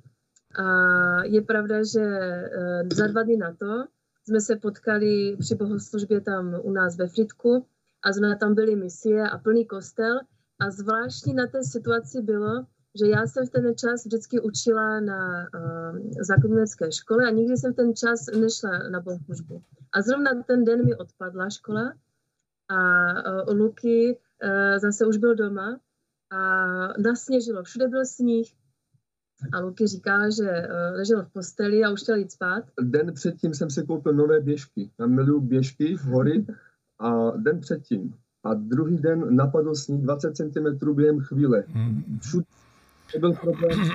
[0.64, 3.84] a je pravda, že uh, za dva dny na to
[4.26, 7.66] jsme se potkali při bohoslužbě tam u nás ve Fritku
[8.02, 10.20] a jsme tam byli misie a plný kostel.
[10.60, 12.66] A zvláštní na té situaci bylo,
[12.98, 17.72] že já jsem v ten čas vždycky učila na uh, základnické škole a nikdy jsem
[17.72, 19.62] v ten čas nešla na bohoslužbu.
[19.92, 21.94] A zrovna ten den mi odpadla škola
[22.68, 22.78] a
[23.42, 25.80] uh, Luky uh, zase už byl doma
[26.30, 26.38] a
[26.98, 28.48] nasněžilo, všude byl sníh.
[29.52, 32.64] A Luky říká, že uh, ležel v posteli a už chtěl jít spát.
[32.80, 34.90] Den předtím jsem si koupil nové běžky.
[34.98, 36.46] Já miluju běžky v hory
[36.98, 38.14] a den předtím.
[38.44, 41.64] A druhý den napadl sníh 20 cm během chvíle.
[41.68, 42.18] Hmm.
[42.20, 42.46] Všude
[43.18, 43.90] byl problém,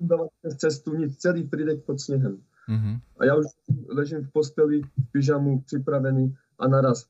[0.00, 2.42] byla přes cestu nic, celý Fridek pod sněhem.
[2.68, 3.00] Mm-hmm.
[3.18, 3.46] A já už
[3.88, 7.08] ležím v posteli, v pyžamu, připravený a naraz.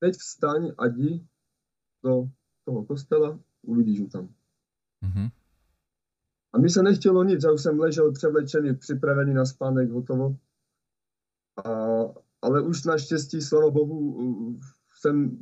[0.00, 1.26] Teď vstaň a jdi
[2.04, 2.28] do
[2.64, 4.28] toho kostela, uvidíš ho tam.
[5.02, 5.30] Mm-hmm.
[6.52, 10.36] A mi se nechtělo nic, já už jsem ležel převlečený, připravený na spánek, hotovo.
[11.64, 11.70] A,
[12.42, 14.58] ale už naštěstí, slava Bohu,
[15.02, 15.38] jsem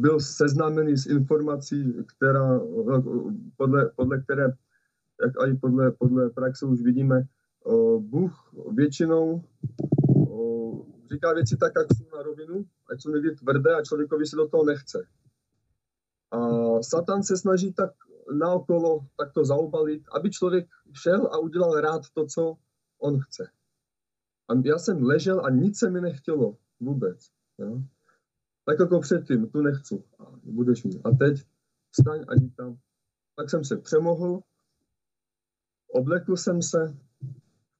[0.00, 2.60] byl seznámený s informací, která,
[3.56, 4.42] podle, podle které,
[5.22, 7.22] jak i podle, podle praxe už vidíme,
[7.98, 9.44] Bůh většinou
[11.12, 14.48] říká věci tak, jak jsou na rovinu, ať jsou někdy tvrdé a člověkovi se do
[14.48, 15.06] toho nechce.
[16.30, 16.38] A
[16.82, 17.90] Satan se snaží tak
[18.38, 22.56] naokolo takto zaobalit, aby člověk šel a udělal rád to, co
[22.98, 23.50] on chce.
[24.48, 27.30] A já jsem ležel a nic se mi nechtělo vůbec.
[27.58, 27.82] Jo?
[28.66, 30.04] Tak jako předtím, tu nechci.
[30.18, 31.00] A budeš mít.
[31.04, 31.44] A teď
[31.90, 32.78] vstaň a jdi tam.
[33.36, 34.40] Tak jsem se přemohl,
[35.94, 36.96] oblekl jsem se,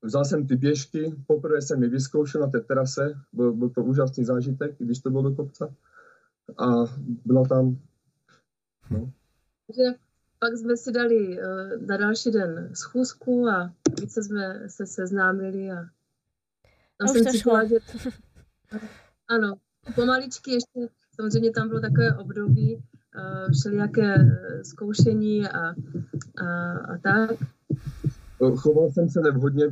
[0.03, 4.25] vzal jsem ty běžky, poprvé jsem je vyzkoušel na té terase, byl, byl to úžasný
[4.25, 5.75] zážitek, i když to bylo do kopce.
[6.59, 6.67] A
[7.25, 7.79] byla tam,
[8.91, 9.13] no.
[9.77, 9.99] Že
[10.39, 15.77] pak jsme si dali uh, na další den schůzku a více jsme se seznámili a
[16.99, 17.77] tam jsem cítila, že...
[19.29, 19.55] Ano,
[19.95, 27.31] pomaličky ještě, samozřejmě tam bylo takové období, uh, všelijaké eh, zkoušení a, a, a tak.
[28.57, 29.69] Choval jsem se nevhodně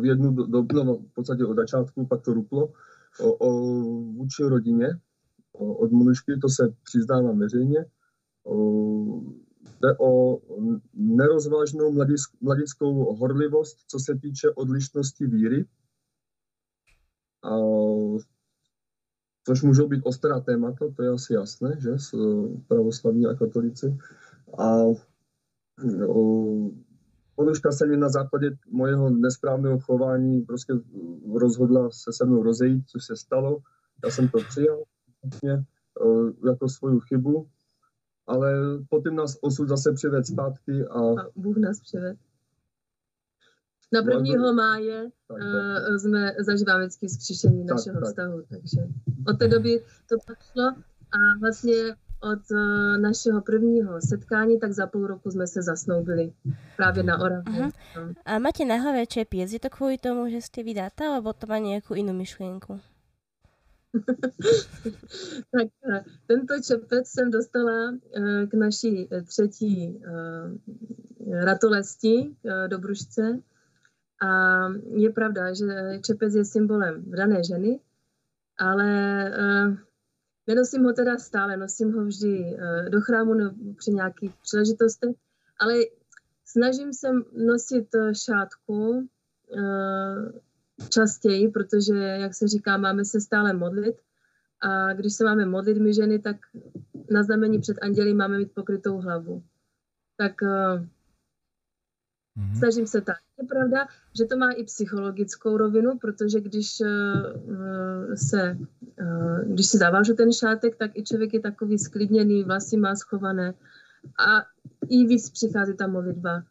[0.00, 2.72] v jednu dobu, no, v podstatě od začátku, pak to ruplo,
[3.20, 3.80] o, o
[4.12, 4.88] vůči rodině,
[5.52, 7.84] o, od mlužky, to se přiznávám veřejně.
[8.44, 9.20] O,
[9.84, 10.38] jde o
[10.94, 11.92] nerozvážnou
[12.40, 15.66] mladickou horlivost, co se týče odlišnosti víry.
[17.42, 17.50] A
[19.46, 22.14] což můžou být ostrá témata, to je asi jasné, že, s
[22.68, 23.98] pravoslavní a katolici.
[24.58, 24.78] A
[27.36, 30.72] Poduška se mi na základě mojeho nesprávného chování prostě
[31.34, 33.58] rozhodla se se mnou rozejít, což se stalo.
[34.04, 34.82] Já jsem to přijal
[35.22, 35.64] vlastně,
[36.46, 37.48] jako svoju chybu,
[38.26, 38.52] ale
[38.88, 40.84] potom nás osud zase přived zpátky.
[40.90, 42.16] A, a Bůh nás přived.
[43.94, 44.52] Na 1.
[44.52, 45.90] máje tak, tak.
[45.90, 48.08] Uh, jsme zažíváme vždycky zkříšení tak, našeho tak.
[48.08, 48.80] vztahu, takže
[49.28, 50.64] od té doby to tak šlo
[51.12, 51.74] a vlastně
[52.20, 56.32] od uh, našeho prvního setkání, tak za půl roku jsme se zasnoubili
[56.76, 57.52] právě na Oravě.
[57.52, 58.14] Uh-huh.
[58.24, 61.58] A máte na hlavě čepiec, je to kvůli tomu, že jste vydáta, alebo to má
[61.58, 62.80] nějakou jinou myšlenku?
[65.50, 67.98] tak uh, tento čepec jsem dostala uh,
[68.48, 70.02] k naší třetí
[71.44, 72.36] ratolesti
[72.68, 73.40] do Bružce
[74.22, 74.28] a
[74.96, 77.80] je pravda, že čepec je symbolem dané ženy,
[78.58, 78.90] ale
[79.30, 79.76] uh,
[80.46, 85.16] nenosím ho teda stále, nosím ho vždy uh, do chrámu no, při nějakých příležitostech,
[85.58, 85.74] ale
[86.44, 87.08] snažím se
[87.46, 90.32] nosit eh, šátku uh,
[90.88, 93.96] častěji, protože, jak se říká, máme se stále modlit.
[94.60, 96.36] A když se máme modlit my ženy, tak
[97.10, 99.42] na znamení před anděli máme mít pokrytou hlavu.
[100.16, 100.86] Tak uh,
[102.34, 102.58] Mm-hmm.
[102.58, 103.16] Snažím se tak.
[103.38, 103.86] Je pravda,
[104.18, 108.58] že to má i psychologickou rovinu, protože když uh, se,
[109.00, 113.54] uh, když si zavážu ten šátek, tak i člověk je takový sklidněný, vlasy má schované
[114.18, 114.42] a
[114.90, 116.42] i víc přichází ta modlitba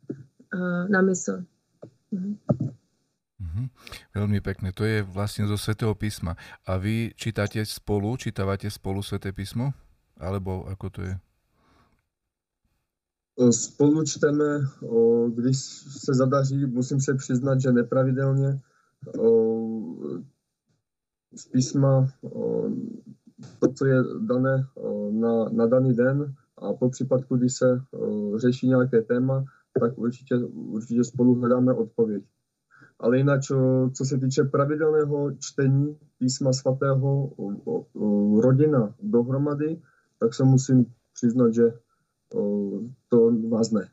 [0.53, 1.43] uh, na mysl.
[2.13, 2.37] Mm-hmm.
[3.43, 3.67] Mm-hmm.
[4.15, 4.71] Veľmi pekné.
[4.71, 6.39] To je vlastne zo Svetého písma.
[6.63, 9.75] A vy čítate spolu, čítavate spolu Sveté písmo?
[10.15, 11.13] Alebo ako to je?
[13.51, 14.59] Spolu čteme,
[15.35, 15.57] když
[16.03, 18.61] se zadaří, musím se přiznat, že nepravidelně
[21.35, 22.07] z písma
[23.59, 24.65] to, co je dané
[25.11, 27.81] na, na daný den a po případku, když se
[28.35, 29.45] řeší nějaké téma,
[29.79, 32.23] tak určitě, určitě spolu hledáme odpověď.
[32.99, 33.41] Ale jinak,
[33.93, 37.33] co se týče pravidelného čtení písma svatého,
[38.41, 39.81] rodina dohromady,
[40.19, 41.63] tak se musím přiznat, že
[43.09, 43.89] to vás ne.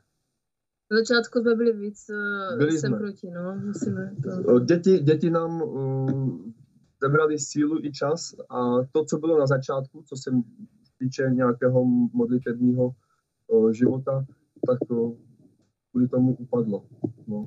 [0.91, 2.99] Na začátku jsme byli víc uh, byli jsem jsme.
[2.99, 4.59] proti, no, musíme to...
[4.59, 6.41] Děti, děti nám uh,
[7.03, 10.31] zebrali sílu i čas a to, co bylo na začátku, co se
[10.99, 12.91] týče nějakého modlitebního
[13.49, 14.25] uh, života,
[14.67, 15.17] tak to
[15.91, 16.85] kvůli tomu upadlo.
[17.27, 17.47] No.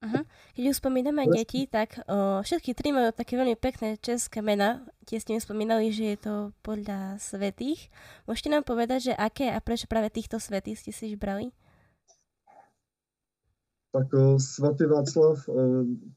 [0.00, 0.24] Uh-huh.
[0.56, 1.44] Keď už spomíname Ale...
[1.44, 4.80] deti, tak o, všetky tri majú také veľmi pekné české mena.
[5.04, 6.34] Tie ste mi spomínali, že je to
[6.64, 7.92] podľa svetých.
[8.24, 11.52] Môžete nám povedať, že aké a prečo práve týchto svetých ste si vybrali?
[13.92, 14.08] Tak
[14.40, 15.44] svatý Václav,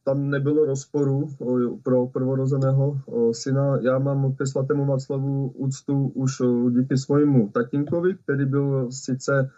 [0.07, 3.83] tam nebylo rozporu o, pro prvorozeného syna.
[3.83, 6.31] Já mám ke svatému Václavu úctu už
[6.71, 9.51] díky svojmu tatínkovi, který byl sice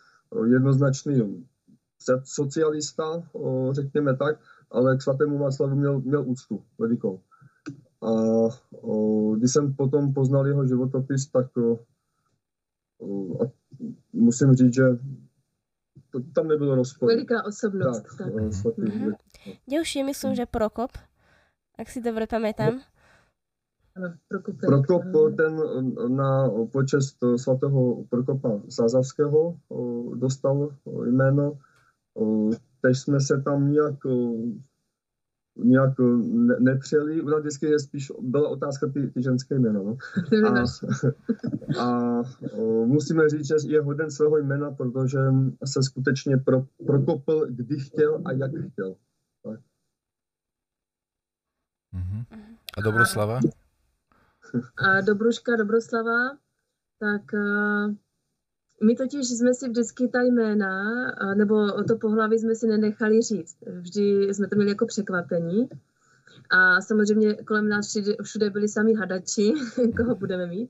[0.50, 1.46] jednoznačný
[2.24, 3.24] socialista,
[3.72, 4.40] řekněme tak,
[4.72, 7.22] ale k svatému Václavu měl, měl úctu velikou.
[8.02, 8.12] A
[8.82, 11.80] o, když jsem potom poznal jeho životopis, tak o,
[13.00, 13.52] o, a
[14.14, 14.84] musím říct, že
[16.12, 17.10] to, tam nebylo rozpor.
[17.10, 18.02] Veliká osobnost.
[18.02, 18.54] Tak, tak.
[18.54, 19.14] Svatý, mm-hmm.
[19.70, 20.92] Ďalší myslím, že Prokop,
[21.80, 22.82] ak si dobre pamätám.
[24.28, 25.04] Prokop, Prokop
[25.38, 25.56] ten
[26.16, 29.56] na počest svatého Prokopa Sázavského
[30.16, 31.60] dostal jméno
[32.82, 33.96] Tež jsme se tam nějak,
[35.58, 37.22] nějak ne, nepřeli.
[37.22, 39.80] U nás vždycky je spíš, byla otázka ty, ty ženské jména.
[39.84, 39.98] No.
[40.48, 40.64] A,
[41.80, 42.22] a
[42.86, 45.20] musíme říct, že je hoden svého jména, protože
[45.66, 48.96] se skutečně pro, prokopl, kdy chtěl a jak chtěl.
[49.44, 49.60] Tak.
[51.94, 52.26] Uh-huh.
[52.78, 53.40] A Dobroslava?
[54.78, 56.38] A Dobruška, Dobroslava,
[57.00, 57.96] tak uh,
[58.84, 60.84] my totiž jsme si vždycky ta jména,
[61.36, 63.58] nebo to pohlaví jsme si nenechali říct.
[63.80, 65.70] Vždy jsme to měli jako překvapení.
[66.50, 69.54] A samozřejmě kolem nás všude, byli sami hadači,
[69.98, 70.70] koho budeme mít.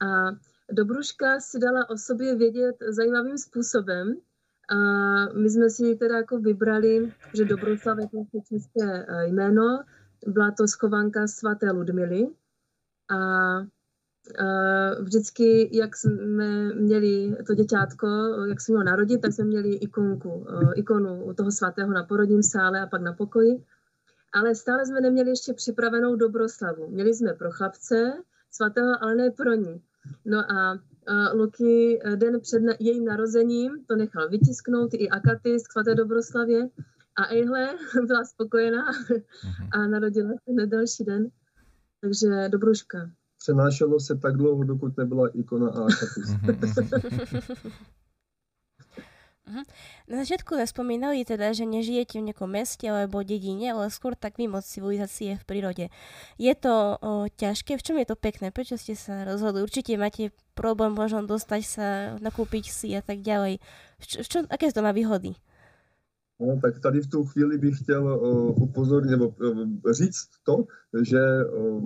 [0.00, 0.36] A
[0.72, 4.14] Dobruška si dala o sobě vědět zajímavým způsobem.
[4.70, 4.76] A
[5.32, 9.84] my jsme si teda jako vybrali, že Dobroslav je to české jméno,
[10.26, 12.28] byla to schovanka svaté Ludmily.
[13.10, 13.16] A
[15.00, 18.06] vždycky, jak jsme měli to děťátko,
[18.48, 22.80] jak se mělo narodit, tak jsme měli ikonku, ikonu u toho svatého na porodním sále
[22.80, 23.64] a pak na pokoji.
[24.32, 26.88] Ale stále jsme neměli ještě připravenou dobroslavu.
[26.88, 28.12] Měli jsme pro chlapce
[28.50, 29.82] svatého, ale ne pro ní.
[30.24, 30.78] No a
[31.34, 36.68] Luky den před jejím narozením to nechal vytisknout i Akaty z svaté Dobroslavě
[37.16, 37.68] a ejhle
[38.06, 39.22] byla spokojená mhm.
[39.72, 41.28] a narodila se na další den.
[42.00, 43.10] Takže dobruška
[43.48, 46.28] přenášelo se tak dlouho, dokud nebyla ikona a akapis.
[49.48, 49.64] Mhm.
[50.12, 54.36] Na začiatku sme spomínali teda, že nežijete v nejakom meste alebo dedine, ale skôr tak
[54.36, 55.88] mimo civilizácie v prírode.
[56.36, 57.80] Je to o, ťažké?
[57.80, 58.52] V čom je to pekné?
[58.52, 59.64] Prečo ste sa rozhodli?
[59.64, 61.86] Určite máte problém možno dostať sa,
[62.20, 63.56] nakúpiť si a tak ďalej.
[63.96, 65.32] V, č- v čom, aké to má výhody?
[66.36, 69.64] No, tak tady v tu chvíli bych chtěl uh, upozornit nebo uh,
[69.96, 71.80] říct to, že uh,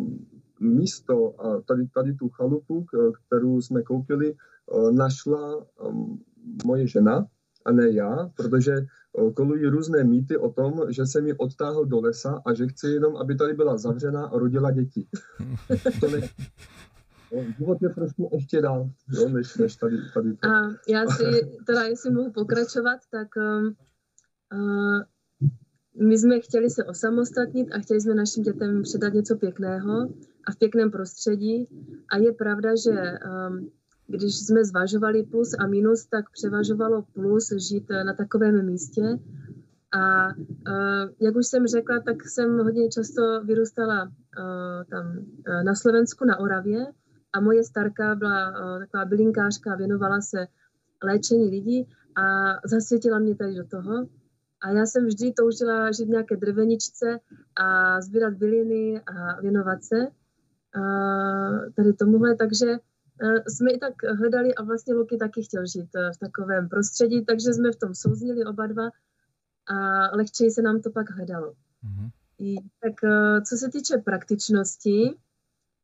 [0.63, 1.35] místo,
[1.69, 2.87] tady, tady tu chalupu,
[3.27, 4.35] kterou jsme koupili,
[4.91, 5.67] našla
[6.65, 7.27] moje žena
[7.65, 8.87] a ne já, protože
[9.35, 13.17] kolují různé mýty o tom, že se mi odtáhl do lesa a že chci jenom,
[13.17, 15.07] aby tady byla zavřená a rodila děti.
[16.01, 16.21] to ne,
[17.59, 20.49] život je trošku ještě dál, jo, než, než tady, tady to.
[20.49, 21.25] A já si,
[21.67, 25.03] teda jestli mohu pokračovat, tak uh,
[26.09, 30.09] my jsme chtěli se osamostatnit a chtěli jsme našim dětem předat něco pěkného
[30.47, 31.69] a v pěkném prostředí.
[32.09, 33.71] A je pravda, že um,
[34.07, 39.19] když jsme zvažovali plus a minus, tak převažovalo plus žít na takovém místě.
[39.93, 44.11] A uh, jak už jsem řekla, tak jsem hodně často vyrůstala uh,
[44.91, 45.27] tam
[45.65, 46.87] na Slovensku, na Oravě
[47.33, 50.47] a moje starka byla taková bylinkářka, věnovala se
[51.05, 54.07] léčení lidí a zasvětila mě tady do toho.
[54.63, 57.19] A já jsem vždy toužila žít v nějaké drveničce
[57.57, 60.07] a sbírat byliny a věnovat se
[61.77, 66.13] tady tomuhle, takže e, jsme i tak hledali a vlastně Luky taky chtěl žít e,
[66.13, 68.91] v takovém prostředí, takže jsme v tom souznili oba dva
[69.67, 69.77] a
[70.17, 71.53] lehčeji se nám to pak hledalo.
[71.53, 72.11] Mm-hmm.
[72.39, 75.17] I, tak e, co se týče praktičnosti,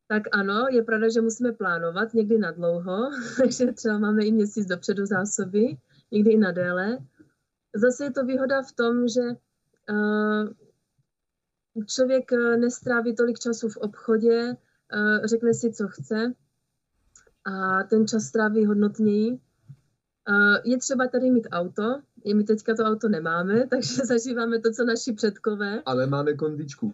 [0.07, 4.65] tak ano, je pravda, že musíme plánovat někdy na dlouho, takže třeba máme i měsíc
[4.65, 5.77] dopředu zásoby,
[6.11, 6.97] někdy i na déle.
[7.75, 10.49] Zase je to výhoda v tom, že uh,
[11.85, 14.57] člověk nestráví tolik času v obchodě,
[15.25, 16.33] řekne si, co chce
[17.45, 19.31] a ten čas stráví hodnotněji.
[19.31, 19.37] Uh,
[20.63, 24.85] je třeba tady mít auto, I my teďka to auto nemáme, takže zažíváme to, co
[24.85, 25.81] naši předkové.
[25.85, 26.93] Ale máme kondičku.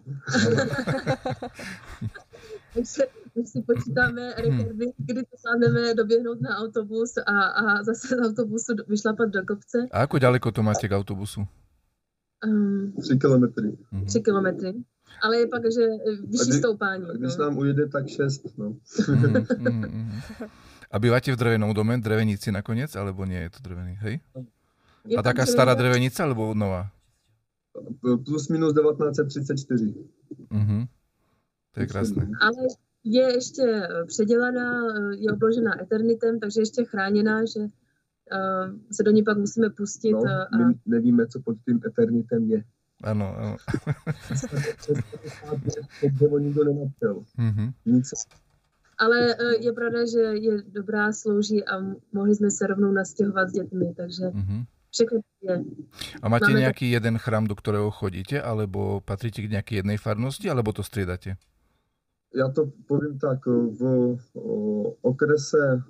[2.74, 3.02] takže
[3.34, 4.94] my si počítáme rekordy, hmm.
[4.96, 9.78] kdy to zvládneme doběhnout na autobus a, a zase z autobusu vyšlapat do kopce.
[9.92, 11.44] A ako daleko to máte k autobusu?
[12.44, 13.76] Um, tři kilometry.
[13.92, 14.06] Mhm.
[14.06, 14.74] Tři kilometry.
[15.22, 15.86] Ale je pak, že
[16.24, 17.06] vyšší kdy, stoupání.
[17.18, 17.44] Když no.
[17.44, 18.58] nám ujede, tak šest.
[18.58, 18.76] No.
[19.70, 20.10] mm,
[20.90, 24.22] A bývate v drevenom dome, drevenici nakoniec, alebo nie je to drevený, hej?
[25.06, 26.90] Je A taká stará drevenica, alebo nová?
[28.00, 29.94] Plus minus 1934.
[30.50, 30.82] Uh-huh.
[31.74, 32.22] To je krásné.
[32.40, 32.62] Ale
[33.04, 34.70] je ještě předělaná,
[35.18, 37.60] je obložená eternitem, takže ještě chráněná, že
[38.92, 40.12] se do ní pak musíme pustit.
[40.12, 40.56] No, a...
[40.56, 42.64] my nevíme, co pod tím eternitem je.
[43.04, 43.56] Ano, ano.
[46.18, 47.22] to nikdo nenapřel.
[47.38, 47.72] Mm-hmm.
[47.86, 48.12] Nic
[48.98, 51.72] ale e, je pravda, že je dobrá, slouží a
[52.12, 54.64] mohli jsme se rovnou nastěhovat s dětmi, takže mm-hmm.
[54.90, 55.64] všechno je.
[56.22, 56.92] A máte Máme nějaký tak...
[56.92, 61.36] jeden chrám, do kterého chodíte, alebo patříte k nějaké jedné farnosti, alebo to střídáte?
[62.36, 64.16] Já to povím tak, v
[65.02, 65.82] okrese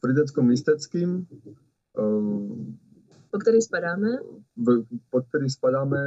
[0.00, 1.26] Frideckom místeckým
[3.30, 4.08] po který spadáme?
[4.56, 5.98] V, po který spadáme,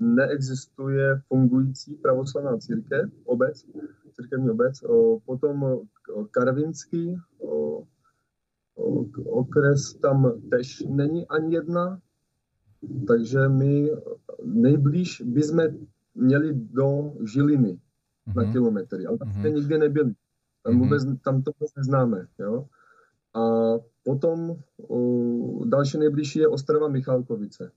[0.00, 3.66] neexistuje fungující pravoslavná církev, obec,
[4.12, 4.80] církevní obec,
[5.26, 5.80] potom
[6.30, 7.16] Karvinský
[9.24, 12.00] okres, tam tež není ani jedna,
[13.08, 13.90] takže my
[14.44, 15.60] nejblíž bychom
[16.14, 17.78] měli do Žiliny
[18.28, 18.36] mm-hmm.
[18.36, 18.52] na mhm.
[18.52, 19.54] kilometry, ale tam jsme mm-hmm.
[19.54, 20.14] nikdy nebyli.
[20.62, 22.26] Tam, vůbec, tam to vůbec neznáme.
[22.38, 22.66] Jo?
[23.34, 23.40] A
[24.04, 24.56] potom
[24.88, 27.72] o, další nejbližší je Ostrava Michalkovice.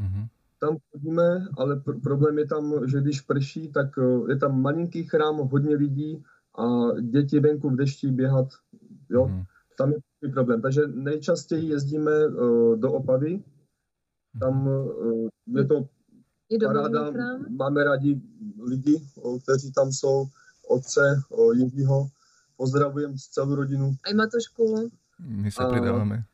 [0.00, 0.28] Mm-hmm
[0.60, 5.04] tam chodíme, ale pr- problém je tam, že když prší, tak uh, je tam malinký
[5.04, 6.24] chrám, hodně lidí
[6.58, 6.64] a
[7.00, 8.48] děti venku v dešti běhat,
[9.10, 9.42] jo, mm.
[9.78, 9.92] tam
[10.22, 10.62] je problém.
[10.62, 13.44] Takže nejčastěji jezdíme uh, do Opavy,
[14.40, 15.88] tam uh, je to
[16.48, 17.10] je paráda,
[17.48, 18.20] máme rádi
[18.62, 19.02] lidi,
[19.42, 20.26] kteří tam jsou,
[20.68, 21.00] otce
[21.54, 22.08] Jiřího,
[22.56, 23.94] pozdravujeme celou rodinu.
[24.04, 24.90] A i Matošku.
[25.18, 26.24] My se přidáváme.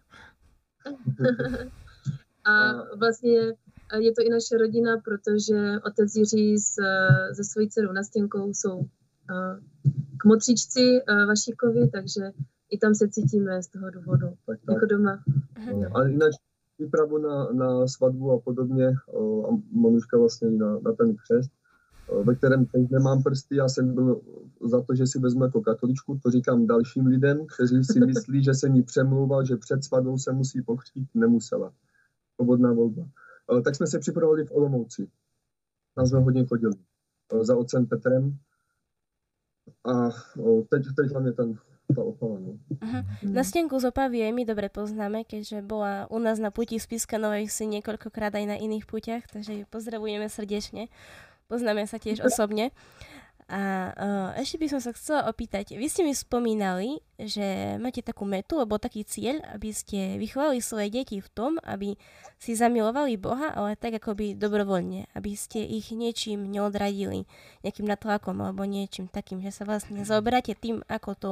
[2.44, 3.38] a vlastně
[4.00, 6.74] je to i naše rodina, protože otec Jiří s,
[7.32, 8.88] se svojí dcerou Nastěnkou jsou
[10.16, 12.32] kmotříčci Vašíkovi, takže
[12.70, 14.74] i tam se cítíme z toho důvodu, tak, tak.
[14.74, 15.24] jako doma.
[15.72, 16.32] No, ale jinak
[16.74, 21.50] přípravu na, na svatbu a podobně, a Manuška vlastně i na, na ten křest,
[22.24, 24.20] ve kterém teď nemám prsty, já jsem byl
[24.70, 28.54] za to, že si vezmu jako katoličku, to říkám dalším lidem, kteří si myslí, že
[28.54, 31.72] se mi přemlouval, že před svatbou se musí pokřtít, nemusela.
[32.34, 33.08] Svobodná volba.
[33.64, 35.10] Tak jsme se připravovali v Olomouci.
[35.94, 36.74] Tam jsme hodně chodili
[37.40, 38.38] za otcem Petrem.
[39.84, 40.08] A
[40.68, 41.58] teď, teď hlavně ten
[41.92, 42.36] ta Opava.
[42.40, 42.56] No.
[42.58, 43.02] Uh-huh.
[43.22, 47.48] Na Stenku z Opavy my dobre poznáme, keďže bola u nás na puti z Piskanovej
[47.52, 50.88] si niekoľkokrát aj na iných putiach, takže ju pozdravujeme srdečne.
[51.46, 52.72] Poznáme sa tiež osobne.
[53.52, 58.24] A uh, ešte by som sa chcela opýtať, vy ste mi spomínali, že máte takú
[58.24, 61.98] metu alebo taký cieľ, aby ste vychovali svoje deti v tom, aby
[62.40, 67.28] si zamilovali Boha, ale tak akoby dobrovoľne, aby ste ich niečím neodradili,
[67.60, 71.30] nejakým natlakom alebo niečím takým, že sa vlastne zaoberáte tým, ako to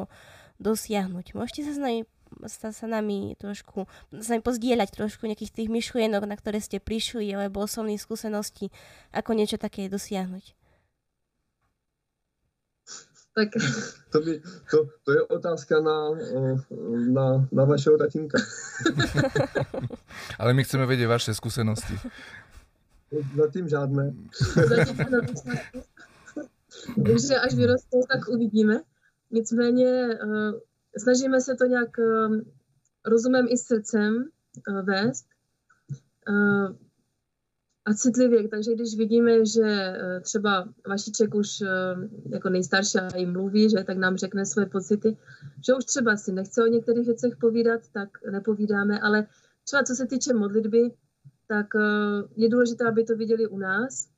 [0.60, 1.34] dosiahnuť.
[1.34, 2.04] Môžete sa s nami
[2.46, 3.90] sa, sa nami trošku,
[4.22, 8.70] sa nami pozdieľať trošku nejakých tých myšlienok, na ktoré ste prišli, alebo osobných skúseností,
[9.10, 10.54] ako niečo také dosiahnuť.
[13.34, 13.48] Tak...
[14.10, 15.98] To, by, to, to je otázka na,
[17.14, 18.38] na, na vašeho tatínka.
[20.38, 21.94] Ale my chceme vědět vaše zkušenosti.
[23.36, 24.14] Zatím žádné.
[24.54, 24.96] Zatím
[27.06, 28.82] Takže až vyrostou, tak uvidíme.
[29.30, 30.58] Nicméně uh,
[30.96, 32.36] snažíme se to nějak uh,
[33.06, 34.28] rozumem i srdcem
[34.68, 35.26] uh, vést.
[37.84, 41.68] A citlivě, takže když vidíme, že eh, třeba Vašiček už eh,
[42.30, 45.16] jako nejstarší jim mluví, že tak nám řekne své pocity,
[45.66, 49.26] že už třeba si nechce o některých věcech povídat, tak nepovídáme, ale
[49.64, 50.92] třeba co se týče modlitby,
[51.48, 54.08] tak eh, je důležité, aby to viděli u nás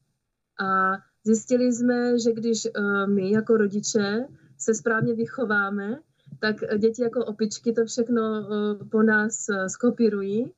[0.60, 2.68] a zjistili jsme, že když
[3.06, 4.26] my jako rodiče
[4.62, 5.98] se správně vychováme,
[6.38, 8.48] tak děti jako opičky to všechno
[8.90, 10.52] po nás skopírují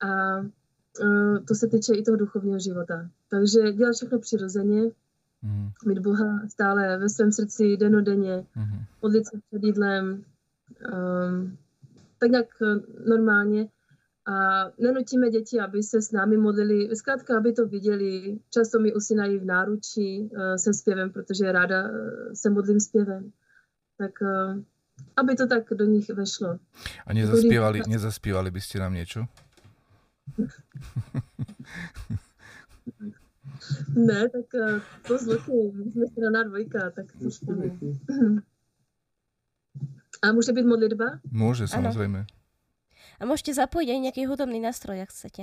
[0.00, 0.40] a
[1.00, 3.10] Eh, to se týče i toho duchovního života.
[3.30, 4.82] Takže dělat všechno přirozeně,
[5.42, 5.70] mm.
[5.86, 8.84] mít Boha stále ve svém srdci denodenně, mm.
[9.02, 10.24] modlit se před jídlem,
[10.92, 11.56] um,
[12.18, 13.68] tak nějak eh, normálně.
[14.26, 18.38] A nenutíme děti, aby se s námi modlili, zkrátka, aby to viděli.
[18.50, 21.88] Často mi usínají v náručí uh, se zpěvem, protože ráda uh,
[22.34, 23.32] se modlím zpěvem.
[23.98, 24.62] Tak uh,
[25.16, 26.58] aby to tak do nich vešlo.
[27.06, 29.26] A nezaspívali, nezaspívali byste nám něco?
[33.88, 34.44] ne, tak
[35.08, 37.78] to s Luky, my jsme straná dvojka, tak to spolu.
[40.22, 41.04] A může být modlitba?
[41.30, 42.26] Může, samozřejmě.
[43.20, 45.42] A můžete zapojit i nějaký hudobný nástroj, jak chcete.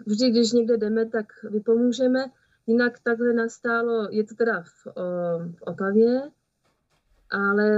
[0.06, 2.26] vždy, když někde jdeme, tak vypomůžeme.
[2.68, 4.88] Jinak takhle nastálo, je to teda v,
[5.55, 6.32] v Opavě,
[7.32, 7.72] ale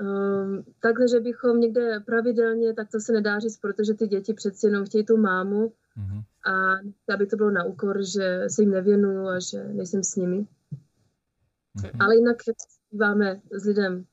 [0.00, 4.66] um, takhle, že bychom někde pravidelně, tak to se nedá říct, protože ty děti přeci
[4.66, 6.22] jenom chtějí tu mámu mm-hmm.
[6.46, 10.46] a aby to bylo na úkor, že se jim nevěnuju a že nejsem s nimi.
[11.76, 11.90] Mm-hmm.
[12.00, 12.36] Ale jinak
[12.88, 14.04] zpíváme s lidem.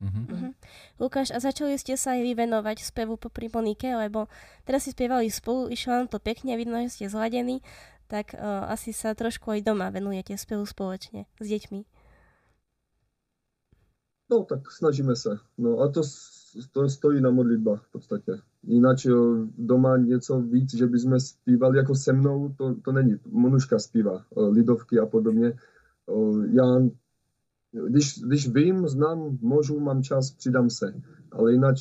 [0.00, 0.26] Mm-hmm.
[0.26, 0.52] Mm-hmm.
[0.96, 4.32] Lukáš, a začali ste sa aj vyvenovať spevu popri Monike, lebo
[4.64, 7.60] teraz si spievali spolu, išlo vám to pekne, vidno, že ste zladení,
[8.10, 11.86] tak uh, asi sa trošku aj doma venujete spevu spoločne s deťmi.
[14.30, 15.38] No, tak snažíme se.
[15.58, 16.02] No a to,
[16.72, 18.32] to stojí na modlitbách v podstatě.
[18.62, 18.96] Jinak
[19.58, 23.16] doma něco víc, že bychom zpívali jako se mnou, to, to není.
[23.26, 25.58] Monuška zpívá lidovky a podobně.
[26.52, 26.64] Já,
[27.88, 30.94] když, když vím, znám, můžu, mám čas, přidám se.
[31.32, 31.76] Ale jinak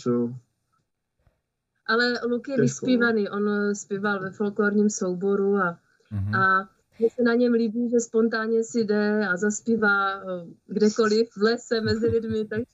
[1.89, 5.79] ale Luky je vyspívaný, on zpíval ve folklorním souboru a
[6.13, 6.35] Mm-hmm.
[6.35, 10.23] A mně se na něm líbí, že spontánně si jde a zaspívá eh,
[10.67, 12.65] kdekoliv v lese mezi lidmi, takže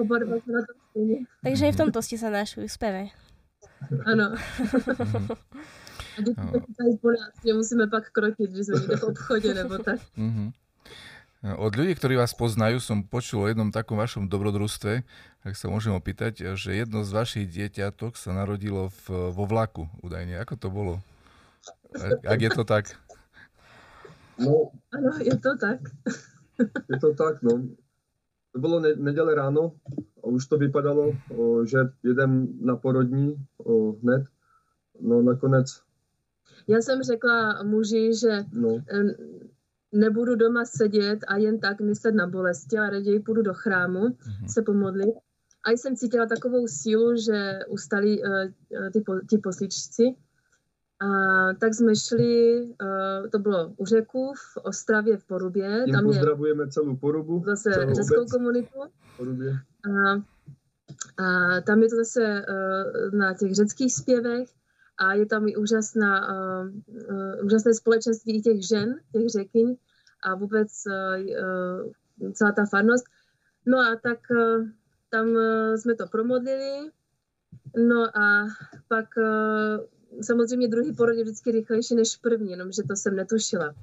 [0.00, 1.18] oba dva se na to stejně.
[1.42, 3.10] Takže i v tomto jste se našli zpěvy.
[4.04, 4.34] Ano.
[6.18, 9.54] a děti to pýtají po nás, že musíme pak krotit, že jsme někde v obchodě
[9.54, 10.00] nebo tak.
[10.18, 10.52] Mm-hmm.
[11.40, 15.00] Od ľudí, ktorí vás poznajú, som počul o jednom takom vašom dobrodružstve,
[15.40, 20.36] ak sa môžem opýtať, že jedno z vašich dieťatok sa narodilo v, vo vlaku údajne.
[20.36, 21.00] Ako to bolo?
[22.22, 22.84] Jak je to tak?
[24.38, 25.80] No, ano, je to tak.
[26.88, 27.68] je to tak, no.
[28.52, 29.72] To bylo ne- neděle ráno
[30.24, 34.22] a už to vypadalo, o, že jedem na porodní o, hned.
[35.00, 35.66] No nakonec.
[36.68, 38.82] Já jsem řekla muži, že no.
[39.92, 44.46] nebudu doma sedět a jen tak myslet na bolesti, ale raději půjdu do chrámu mm-hmm.
[44.46, 45.14] se pomodlit.
[45.64, 50.14] A jsem cítila takovou sílu, že ustali uh, ty, po, ty posličci
[51.00, 51.06] a
[51.60, 55.82] tak jsme šli, uh, to bylo u řeku v Ostravě v Porubě.
[55.84, 57.42] Tím tam pozdravujeme je celou Porubu.
[57.46, 58.78] Zase českou komunitu.
[59.16, 59.52] Porubě.
[59.52, 60.14] A,
[61.24, 64.48] a tam je to zase uh, na těch řeckých zpěvech
[64.98, 66.68] a je tam i úžasná, uh,
[67.10, 69.76] uh, úžasné společenství i těch žen, těch řekyň
[70.22, 71.24] a vůbec uh,
[72.22, 73.04] uh, celá ta farnost.
[73.66, 74.66] No a tak uh,
[75.10, 76.90] tam uh, jsme to promodlili,
[77.88, 78.46] no a
[78.88, 79.84] pak uh,
[80.22, 83.74] samozřejmě druhý porod je vždycky rychlejší než první, jenomže to jsem netušila.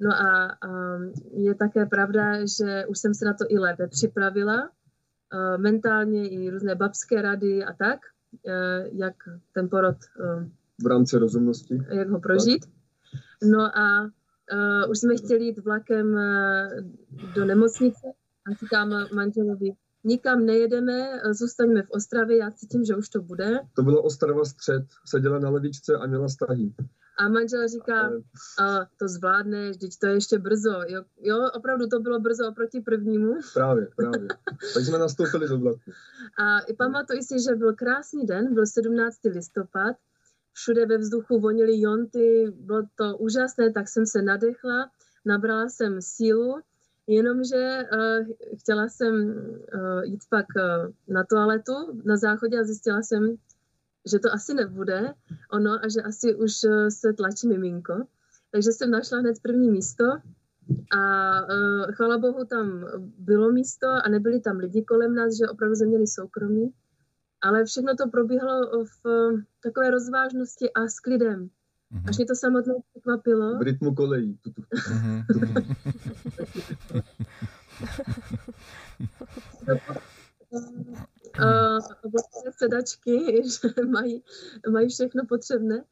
[0.00, 0.98] No a, a
[1.32, 6.50] je také pravda, že už jsem se na to i lépe připravila, uh, mentálně i
[6.50, 8.00] různé babské rady a tak,
[8.32, 8.52] uh,
[8.92, 9.14] jak
[9.52, 10.44] ten porod uh,
[10.84, 11.78] v rámci rozumnosti.
[11.90, 12.66] Jak ho prožít.
[13.42, 14.10] No a
[14.90, 16.18] už jsme chtěli jít vlakem
[17.34, 18.06] do nemocnice
[18.46, 19.72] a říkám manželovi,
[20.04, 23.60] nikam nejedeme, zůstaňme v Ostravě, já cítím, že už to bude.
[23.76, 26.72] To bylo Ostrava střed, seděla na levičce a měla stahy.
[27.18, 28.10] A manžel říká,
[28.58, 30.80] a to zvládneš, teď to je ještě brzo.
[30.88, 33.34] Jo, jo, opravdu to bylo brzo oproti prvnímu.
[33.54, 34.28] Právě, právě.
[34.74, 35.92] Tak jsme nastoupili do vlaku.
[36.38, 39.18] A pamatuji si, že byl krásný den, byl 17.
[39.24, 39.96] listopad,
[40.52, 44.90] všude ve vzduchu vonily jonty, bylo to úžasné, tak jsem se nadechla,
[45.24, 46.60] nabrala jsem sílu,
[47.06, 48.26] jenomže uh,
[48.58, 51.72] chtěla jsem uh, jít pak uh, na toaletu
[52.04, 53.36] na záchodě a zjistila jsem,
[54.10, 55.14] že to asi nebude
[55.52, 58.06] ono a že asi už uh, se tlačí miminko.
[58.50, 60.04] Takže jsem našla hned první místo
[60.96, 62.86] a uh, chvala bohu tam
[63.18, 66.72] bylo místo a nebyli tam lidi kolem nás, že opravdu jsme měli soukromí.
[67.42, 69.30] Ale všechno to probíhalo v
[69.62, 71.50] takové rozvážnosti a s klidem.
[71.94, 72.08] Mm-hmm.
[72.08, 73.58] Až mě to samotné překvapilo.
[73.58, 74.38] V rytmu kolejí.
[74.72, 75.24] Mm-hmm.
[81.38, 81.78] uh,
[82.12, 84.22] vlastně sedačky, že mají,
[84.72, 85.84] mají všechno potřebné.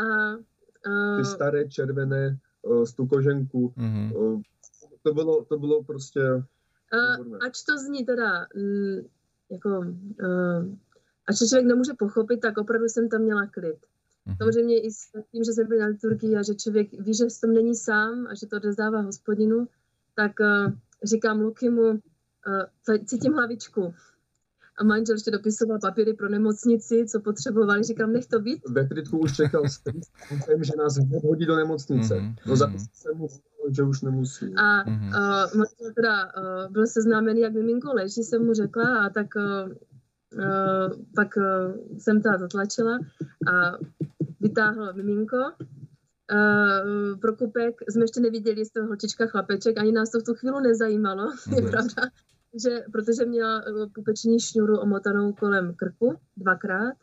[0.00, 4.16] A, uh, Ty staré červené uh, z tu koženku, mm-hmm.
[4.16, 4.40] uh,
[5.02, 6.20] to, bylo, to bylo prostě...
[6.92, 8.98] Uh, ač to zní teda mm,
[9.50, 9.68] jako...
[10.20, 10.74] Uh,
[11.28, 13.76] ač to člověk nemůže pochopit, tak opravdu jsem tam měla klid.
[14.26, 14.36] Mm-hmm.
[14.38, 14.98] Samozřejmě i s
[15.32, 18.26] tím, že jsem byl na liturgii a že člověk ví, že v tom není sám
[18.30, 19.68] a že to rozdává hospodinu,
[20.14, 20.72] tak uh,
[21.04, 21.98] říkám Lukimu, uh,
[23.04, 23.94] cítím hlavičku.
[24.78, 27.82] A manžel ještě dopisoval papíry pro nemocnici, co potřebovali.
[27.82, 28.68] Říkám, nech to být.
[28.68, 32.14] Ve Fritku už čekal s tím, že nás hodí do nemocnice.
[32.14, 32.34] Mm-hmm.
[32.46, 32.56] No
[32.92, 33.28] jsem mu,
[33.70, 34.54] že už nemusí.
[34.56, 35.08] A mm-hmm.
[35.08, 39.72] uh, manžel teda uh, byl seznámený, jak miminko leží, jsem mu řekla a tak uh,
[40.38, 42.98] uh, pak uh, jsem ta zatlačila
[43.52, 43.72] a
[44.48, 45.36] vytáhl miminko.
[45.36, 50.62] Uh, Prokupek jsme ještě neviděli, jestli to holčička chlapeček, ani nás to v tu chvíli
[50.62, 52.02] nezajímalo, je pravda,
[52.62, 53.62] že, protože měla
[53.94, 56.94] pupeční šňůru omotanou kolem krku dvakrát,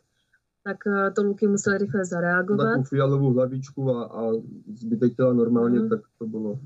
[0.64, 2.64] tak uh, to Luky musel rychle zareagovat.
[2.64, 4.32] Takovou fialovou hlavičku a, a
[4.74, 5.88] zbytek těla normálně, mm.
[5.88, 6.58] tak to bylo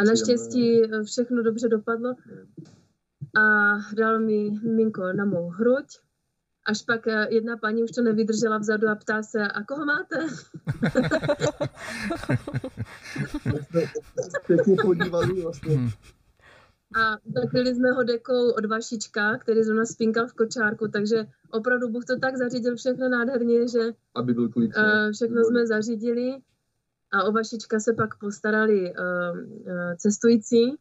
[0.00, 2.14] A naštěstí všechno dobře dopadlo.
[3.36, 3.42] A
[3.96, 5.86] dal mi minko na mou hruď,
[6.66, 10.16] Až pak eh, jedna paní už to nevydržela vzadu a ptá se, a koho máte?
[14.84, 15.76] podívali vlastně.
[15.76, 15.90] Hmm.
[16.96, 22.04] A zakryli jsme ho dekou od Vašička, který zrovna spinkal v kočárku, takže opravdu Bůh
[22.04, 23.80] to tak zařídil všechno nádherně, že
[24.14, 26.38] Aby byl klid, uh, všechno jsme zařídili
[27.12, 30.78] a o Vašička se pak postarali uh, uh, cestující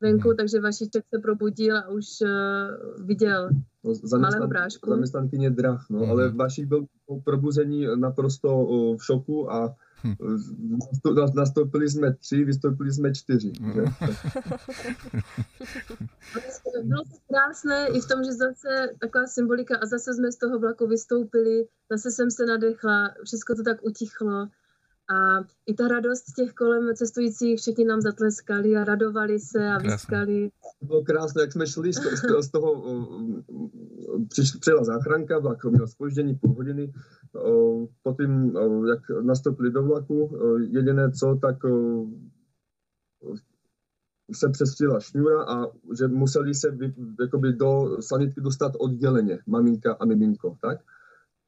[0.00, 0.36] venku, hmm.
[0.36, 3.50] takže Vašiček se probudil a už uh, viděl
[3.84, 4.90] no, malého brášku.
[4.90, 6.10] Zaměstnankyně drah, no, hmm.
[6.10, 10.16] ale Vašik byl po probuzení naprosto uh, v šoku a hmm.
[11.34, 13.52] nastoupili jsme tři, vystoupili jsme čtyři.
[13.60, 13.72] Hmm.
[16.84, 20.58] Bylo to krásné i v tom, že zase taková symbolika a zase jsme z toho
[20.58, 24.48] vlaku vystoupili, zase jsem se nadechla, všechno to tak utichlo
[25.10, 30.50] a i ta radost těch kolem cestujících, všichni nám zatleskali a radovali se a vyskali.
[30.80, 32.84] To bylo krásné, jak jsme šli z toho, z toho
[34.60, 36.92] přijela záchranka, vlak měl spoždění půl hodiny,
[38.02, 38.56] potom,
[38.88, 40.38] jak nastoupili do vlaku,
[40.70, 41.56] jediné co, tak
[44.34, 45.66] se přestřela šňůra a
[45.98, 46.78] že museli se
[47.20, 50.78] jakoby do sanitky dostat odděleně, maminka a miminko, tak?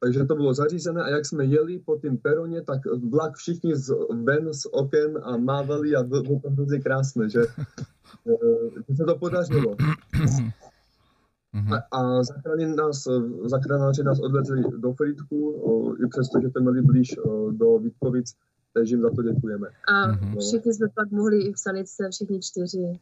[0.01, 2.81] Takže to bylo zařízené a jak jsme jeli po tím peroně, tak
[3.11, 3.95] vlak všichni z,
[4.25, 7.41] ven z oken a mávali a bylo to hrozně krásné, že,
[8.89, 9.77] že se to podařilo.
[11.53, 11.73] Mhm.
[11.73, 13.09] A, a zachránili nás,
[13.45, 18.35] zachránáři nás odvezli do Frýdku, i přesto, že to měli blíž o, do Vítkovic,
[18.75, 19.69] takže jim za to děkujeme.
[19.89, 20.37] A no.
[20.41, 23.01] všichni jsme pak mohli i v sanice, všichni čtyři.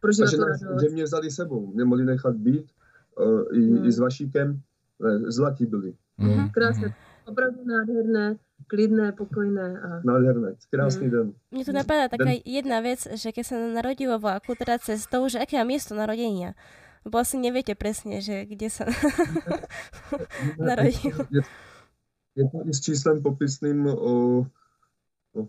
[0.00, 2.66] Prožívat že, nás, že mě vzali sebou, mě mohli nechat být,
[3.14, 3.84] o, i, hmm.
[3.84, 4.60] i s Vašíkem,
[5.28, 5.94] zlatí byli.
[6.18, 6.50] Mm-hmm.
[6.50, 6.86] Krásné,
[7.26, 9.68] opravdu nádherné, klidné, pokojné.
[9.78, 9.88] A...
[10.04, 11.12] Nádherné, krásný mm.
[11.12, 11.26] den.
[11.54, 12.42] Mne tu napadá taká den...
[12.42, 16.58] jedna vec, že keď sa narodilo vlaku, teda cestou, že aké má miesto narodenia.
[17.06, 18.90] Lebo asi neviete presne, že kde sa
[20.58, 21.14] narodil.
[21.30, 21.42] Je,
[22.34, 24.44] je to i s číslem popisným o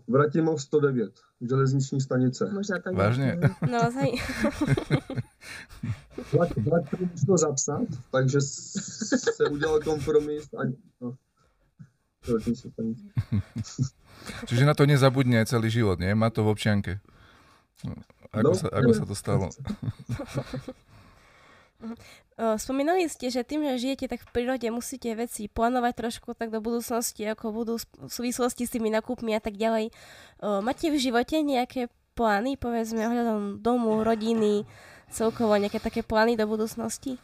[0.08, 2.50] Vratimov 109, železniční stanice.
[2.52, 2.94] Možná tak.
[2.94, 3.38] Vážně?
[3.70, 4.10] No, zaj...
[6.32, 7.82] Vlak, vlak to muselo zapsat,
[8.12, 10.62] takže se udělal kompromis a
[11.00, 11.14] no,
[14.44, 16.12] Čiže na to nezabudne celý život, nie?
[16.12, 17.00] Má to v občianke.
[18.30, 19.46] Ako, no, sa, ako sa to stalo?
[22.56, 26.60] Spomínali ste, že tým, že žijete tak v prírode, musíte veci plánovať trošku tak do
[26.60, 29.92] budúcnosti, ako budú v súvislosti s tými nakupmi a tak ďalej.
[30.40, 34.64] Máte v živote nejaké plány, povedzme, ohľadom domu, rodiny,
[35.12, 37.20] celkovo nejaké také plány do budúcnosti?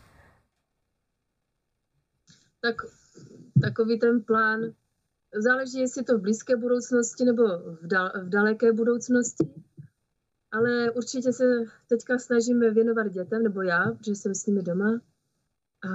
[2.67, 2.83] tak
[3.61, 4.75] takový ten plán,
[5.35, 7.43] záleží, jestli to v blízké budoucnosti nebo
[7.83, 9.47] v, dal, v daleké budoucnosti,
[10.57, 11.45] ale určitě se
[11.89, 15.01] teďka snažíme věnovat dětem, nebo já, protože jsem s nimi doma,
[15.85, 15.89] a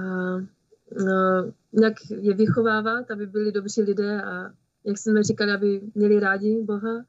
[1.04, 4.52] no, nějak je vychovávat, aby byli dobří lidé a
[4.84, 7.04] jak jsme říkali, aby měli rádi Boha.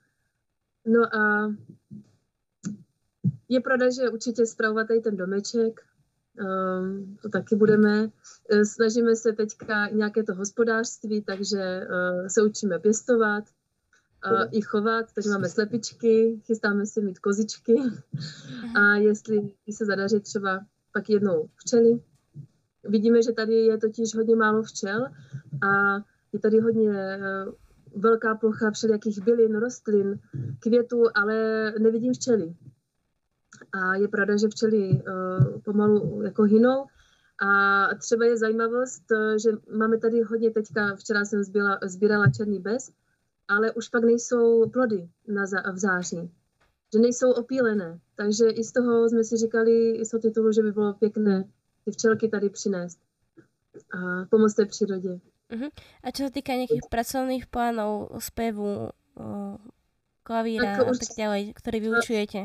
[0.86, 1.54] No a
[3.50, 5.82] je pravda, že určitě zpravovat tady ten domeček,
[6.42, 8.10] um, to taky budeme.
[8.50, 13.44] E, snažíme se teďka nějaké to hospodářství, takže uh, se učíme pěstovat,
[14.32, 17.76] uh, i chovat, takže máme slepičky, chystáme si mít kozičky
[18.76, 22.00] a jestli se zadaří třeba pak jednou včely.
[22.84, 25.08] Vidíme, že tady je totiž hodně málo včel
[25.68, 25.96] a
[26.34, 27.54] je tady hodně uh,
[28.02, 30.20] velká plocha všelijakých bylin, rostlin,
[30.60, 31.36] květů, ale
[31.80, 32.56] nevidím včely.
[33.74, 36.86] A je pravda, že včely uh, pomalu jako hynou.
[37.42, 42.60] A třeba je zajímavost, uh, že máme tady hodně teďka, včera jsem zběla, sbírala černý
[42.60, 42.92] bez,
[43.48, 46.32] ale už pak nejsou plody na v září.
[46.94, 48.00] Že nejsou opílené.
[48.16, 51.44] Takže i z toho jsme si říkali, i z toho titulu, že by bylo pěkné
[51.86, 53.00] ty včelky tady přinést
[53.92, 55.20] a pomoct té přírodě.
[55.54, 55.70] Uh-huh.
[56.02, 58.90] A čo sa týka nejakých pracovných plánov, spevu,
[60.26, 62.42] klavíra tak a tak ďalej, ktoré vyučujete?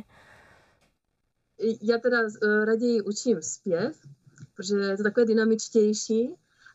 [1.83, 3.97] Já teda uh, raději učím zpěv,
[4.55, 6.35] protože je to takové dynamičtější,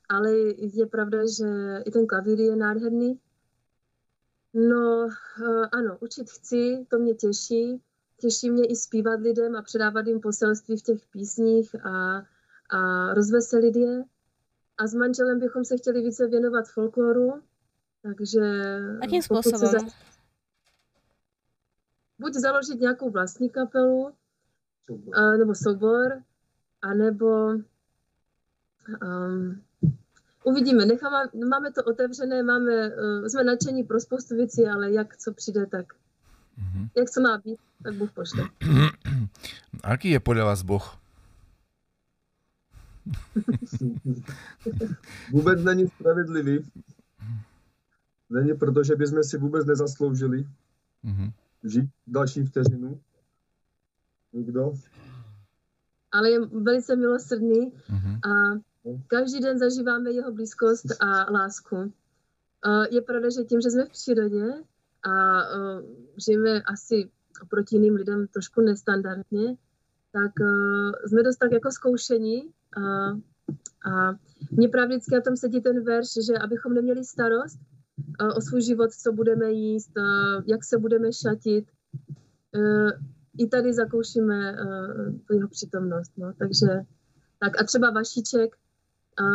[0.09, 1.47] ale je pravda, že
[1.85, 3.19] i ten klavír je nádherný.
[4.53, 7.81] No uh, ano, učit chci, to mě těší.
[8.19, 12.17] Těší mě i zpívat lidem a předávat jim poselství v těch písních a,
[12.69, 14.03] a rozveselit je.
[14.77, 17.41] A s manželem bychom se chtěli více věnovat folkloru,
[18.01, 18.39] takže...
[19.01, 19.71] Jakým způsobem?
[19.71, 19.77] Za...
[22.19, 24.11] Buď založit nějakou vlastní kapelu,
[24.85, 25.17] soubor.
[25.17, 26.23] A, nebo soubor,
[26.81, 27.53] anebo
[29.01, 29.63] um,
[30.43, 30.85] uvidíme.
[30.85, 31.17] Necháme,
[31.49, 35.93] máme to otevřené, máme, uh, jsme nadšení pro spoustu věcí, ale jak co přijde, tak
[35.93, 36.89] mm-hmm.
[36.97, 38.43] jak co má být, tak Bůh pošle.
[39.83, 40.97] Aký je podle vás Boh?
[45.31, 46.71] vůbec není spravedlivý.
[48.29, 50.47] Není, protože bychom si vůbec nezasloužili
[51.05, 51.31] mm-hmm.
[51.63, 53.01] žít další vteřinu.
[54.33, 54.73] Nikdo.
[56.11, 58.19] Ale je velice milosrdný mm-hmm.
[58.29, 58.59] a
[59.07, 61.93] každý den zažíváme jeho blízkost a lásku.
[62.91, 64.45] Je pravda, že tím, že jsme v přírodě
[65.09, 65.41] a
[66.25, 67.09] žijeme asi
[67.41, 69.57] oproti jiným lidem trošku nestandardně,
[70.11, 70.31] tak
[71.05, 72.49] jsme dost tak jako zkoušení
[73.85, 74.15] a,
[74.51, 77.59] mě právě vždycky na tom sedí ten verš, že abychom neměli starost
[78.37, 79.91] o svůj život, co budeme jíst,
[80.45, 81.65] jak se budeme šatit,
[82.55, 82.59] e,
[83.37, 84.55] i tady zakoušíme
[85.27, 86.11] tu jeho přítomnost.
[86.17, 86.33] No.
[86.39, 86.67] Takže
[87.39, 88.55] tak a třeba vašíček,
[89.17, 89.25] a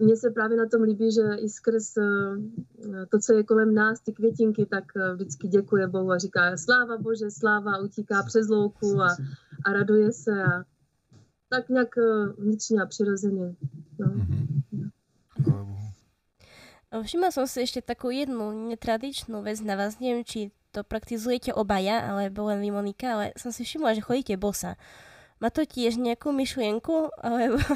[0.00, 2.02] mně se právě na tom líbí, že i skrz e,
[3.10, 6.96] to, co je kolem nás, ty květinky, tak e, vždycky děkuje Bohu a říká sláva
[6.96, 9.16] Bože, sláva, utíká přes louku a,
[9.64, 10.64] a raduje se a,
[11.48, 13.54] tak nějak eh, vnitřně a přirozeně.
[13.98, 14.06] No.
[14.06, 14.46] Mm-hmm.
[17.02, 20.00] Všimla som si ešte takú jednu netradičnú vec na vás.
[20.00, 24.34] Neviem, či to praktizujete obaja, alebo len vy, Monika, ale som si všimla, že chodíte
[24.40, 24.80] bosa.
[25.36, 27.12] Má to tiež nejakú myšlienku?
[27.20, 27.60] Alebo...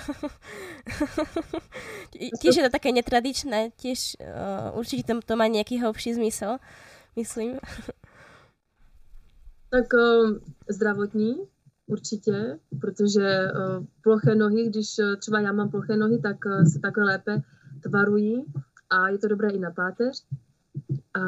[2.40, 6.56] tiež je to také netradičné, tiež uh, určite to, to má nejaký hlbší zmysel,
[7.16, 7.60] myslím.
[9.70, 10.38] tak uh,
[10.68, 11.36] zdravotní,
[11.86, 16.80] určitě, protože uh, ploché nohy, když uh, třeba já mám ploché nohy, tak uh, se
[16.80, 17.42] takhle lépe
[17.82, 18.44] tvarují
[18.90, 20.24] a je to dobré i na páteř.
[21.14, 21.20] A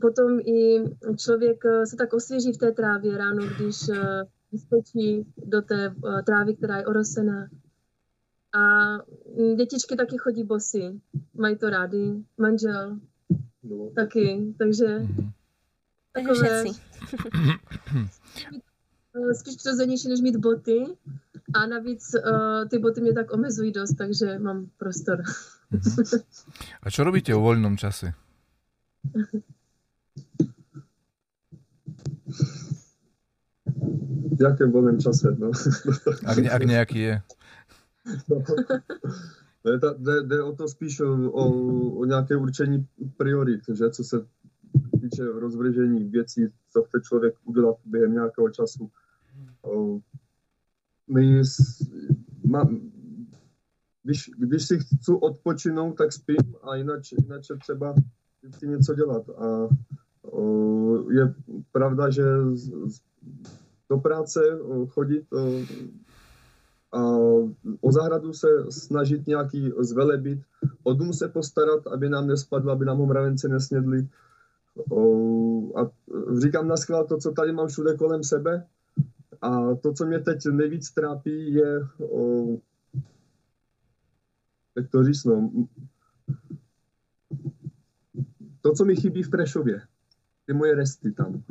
[0.00, 0.84] potom i
[1.16, 3.96] člověk uh, se tak osvěží v té trávě ráno, když uh,
[4.52, 7.48] vyskočí do té uh, trávy, která je orosená.
[8.54, 8.60] A
[9.56, 11.00] dětičky taky chodí bosy,
[11.34, 12.98] mají to rády, manžel
[13.62, 13.90] no.
[13.96, 15.06] taky, takže
[16.12, 16.64] takové...
[19.14, 20.84] Eh, spíš přirozenější, než mít boty.
[21.54, 25.22] A navíc uh, ty boty mě tak omezují dost, takže mám prostor.
[26.82, 28.12] A co robíte o volném čase?
[34.42, 35.36] V jakém volném čase?
[35.38, 35.50] No.
[36.26, 37.22] ak, ak nějaký je.
[38.28, 38.42] No.
[39.64, 41.44] Jde, jde, jde o to spíš o, o,
[41.90, 42.86] o nějaké určení
[43.16, 44.26] priorit, že co se
[45.00, 48.90] týče rozvržení věcí, co chce člověk udělat během nějakého času.
[51.08, 51.42] My,
[52.44, 52.68] má,
[54.02, 57.94] když, když si chci odpočinout, tak spím a jinak, jinak třeba
[58.54, 59.30] chci něco dělat.
[59.30, 59.68] A
[60.22, 61.34] o, je
[61.72, 63.00] pravda, že z,
[63.90, 65.60] do práce o, chodit o,
[66.92, 67.16] a
[67.80, 70.38] o zahradu se snažit nějaký zvelebit,
[70.82, 74.08] o dům se postarat, aby nám nespadlo, aby nám ho mravenci nesnědli.
[75.76, 75.90] A
[76.38, 78.66] říkám na schvál to, co tady mám všude kolem sebe.
[79.42, 81.80] A to, co mě teď nejvíc trápí, je,
[84.76, 85.50] jak to říct, no,
[88.60, 89.82] to, co mi chybí v Prešově,
[90.46, 91.42] ty moje resty tam.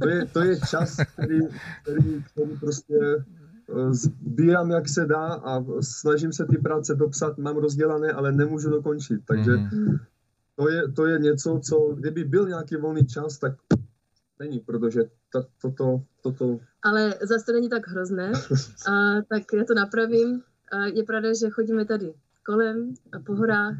[0.00, 1.40] To je, to je čas, který,
[1.82, 7.56] který, který prostě eh, sbírám, jak se dá a snažím se ty práce dopsat, mám
[7.56, 9.20] rozdělané, ale nemůžu dokončit.
[9.26, 9.98] Takže mm-hmm.
[10.56, 13.52] to je, to je něco, co kdyby byl nějaký volný čas, tak
[14.40, 15.02] není, protože
[15.32, 16.58] to, toto, toto...
[16.82, 18.32] Ale zase to není tak hrozné,
[18.86, 18.92] a,
[19.28, 20.42] tak já to napravím.
[20.72, 22.14] A je pravda, že chodíme tady
[22.46, 23.76] kolem a po horách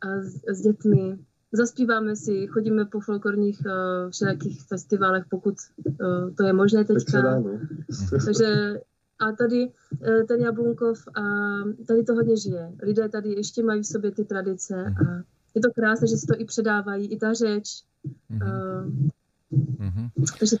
[0.00, 1.18] a s, s dětmi
[1.56, 5.54] zaspíváme si, chodíme po folklorních uh, všelijakých festivalech, pokud
[5.86, 7.42] uh, to je možné teďka.
[8.24, 8.80] Takže
[9.18, 11.22] a tady uh, ten Jablunkov, a
[11.86, 12.72] tady to hodně žije.
[12.82, 15.22] Lidé tady ještě mají v sobě ty tradice a
[15.54, 17.82] je to krásné, že se to i předávají, i ta řeč.
[18.30, 18.40] Uh,
[19.52, 20.10] mm-hmm.
[20.38, 20.56] takže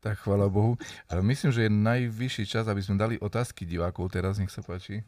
[0.00, 0.76] tak chvála Bohu.
[1.20, 5.00] Myslím, že je najvyšší čas, aby sme dali otázky divákov teraz, nech sa páči.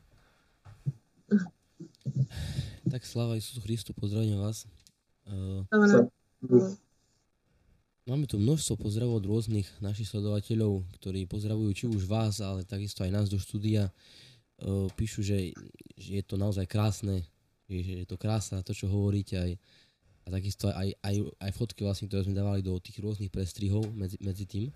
[2.87, 4.63] Tak sláva Isusu Christu, pozdravím vás.
[5.27, 5.67] Uh,
[8.07, 13.03] máme tu množstvo pozdravov od rôznych našich sledovateľov, ktorí pozdravujú či už vás, ale takisto
[13.03, 13.91] aj nás do štúdia.
[14.63, 15.51] Uh, píšu, že,
[15.99, 17.27] že je to naozaj krásne,
[17.67, 19.59] že je to krása, to, čo hovoríte aj,
[20.23, 24.15] a takisto aj, aj, aj fotky vlastne, ktoré sme dávali do tých rôznych prestrihov medzi,
[24.23, 24.71] medzi tým.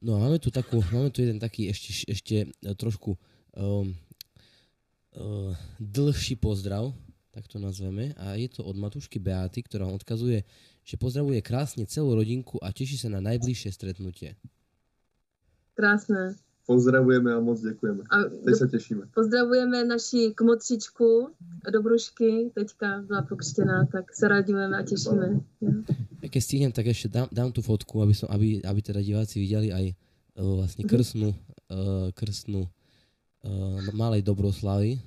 [0.00, 2.36] No a máme tu takú, máme tu jeden taký ešte, ešte
[2.80, 3.20] trošku
[3.52, 3.92] um,
[5.12, 6.96] uh, dlhší pozdrav,
[7.38, 8.18] tak to nazveme.
[8.18, 10.42] A je to od Matušky Beaty, ktorá odkazuje,
[10.82, 14.34] že pozdravuje krásne celú rodinku a teší sa na najbližšie stretnutie.
[15.78, 16.34] Krásné.
[16.66, 18.02] Pozdravujeme a moc děkujeme.
[18.10, 19.02] A Teď se těšíme.
[19.14, 21.30] Pozdravujeme naši kmotřičku
[21.72, 25.40] Dobrušky, teďka byla pokřtěná, tak se radíme a těšíme.
[25.62, 25.70] Ja.
[26.28, 29.70] Keď stihnem, tak ešte dám, dám tú fotku, aby, som, aby, aby teda diváci videli
[29.70, 32.70] aj uh, vlastne krstnú, uh, krstnú uh,
[33.94, 34.98] malej Dobroslavy,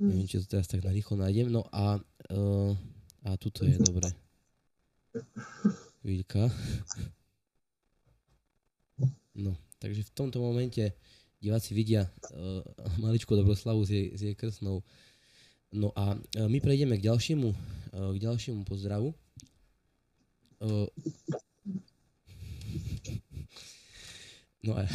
[0.00, 0.16] Mm.
[0.16, 1.52] Neviem, či to teraz tak narýchlo nájdem.
[1.52, 2.00] No a,
[2.32, 2.72] uh,
[3.28, 4.08] a tuto je, dobre.
[6.00, 6.48] Chvíľka.
[9.36, 10.96] No, takže v tomto momente
[11.36, 12.64] diváci vidia uh,
[12.96, 14.80] maličku Dobroslavu s jej, s jej krsnou.
[15.76, 19.12] No a uh, my prejdeme k ďalšiemu, uh, k ďalšiemu pozdravu.
[20.64, 20.88] Uh,
[24.64, 24.88] no a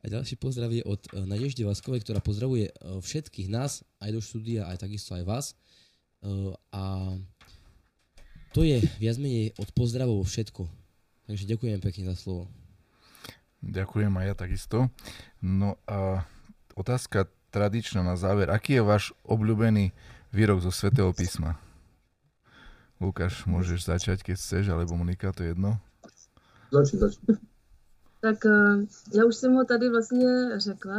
[0.00, 4.20] a ďalší pozdrav je od eh, Nadeždy Vaskovej, ktorá pozdravuje eh, všetkých nás, aj do
[4.24, 5.46] štúdia, aj takisto aj vás.
[6.24, 7.14] Eh, a
[8.56, 10.66] to je viac menej od pozdravov všetko.
[11.28, 12.50] Takže ďakujem pekne za slovo.
[13.60, 14.78] Ďakujem aj ja takisto.
[15.38, 16.24] No a
[16.74, 18.48] otázka tradičná na záver.
[18.48, 19.92] Aký je váš obľúbený
[20.32, 21.60] výrok zo Svetého písma?
[22.98, 25.80] Lukáš, môžeš začať, keď chceš, alebo Monika, to je jedno.
[26.72, 27.49] Začni, začni.
[28.20, 30.96] Tak eh, já už jsem ho tady vlastně řekla.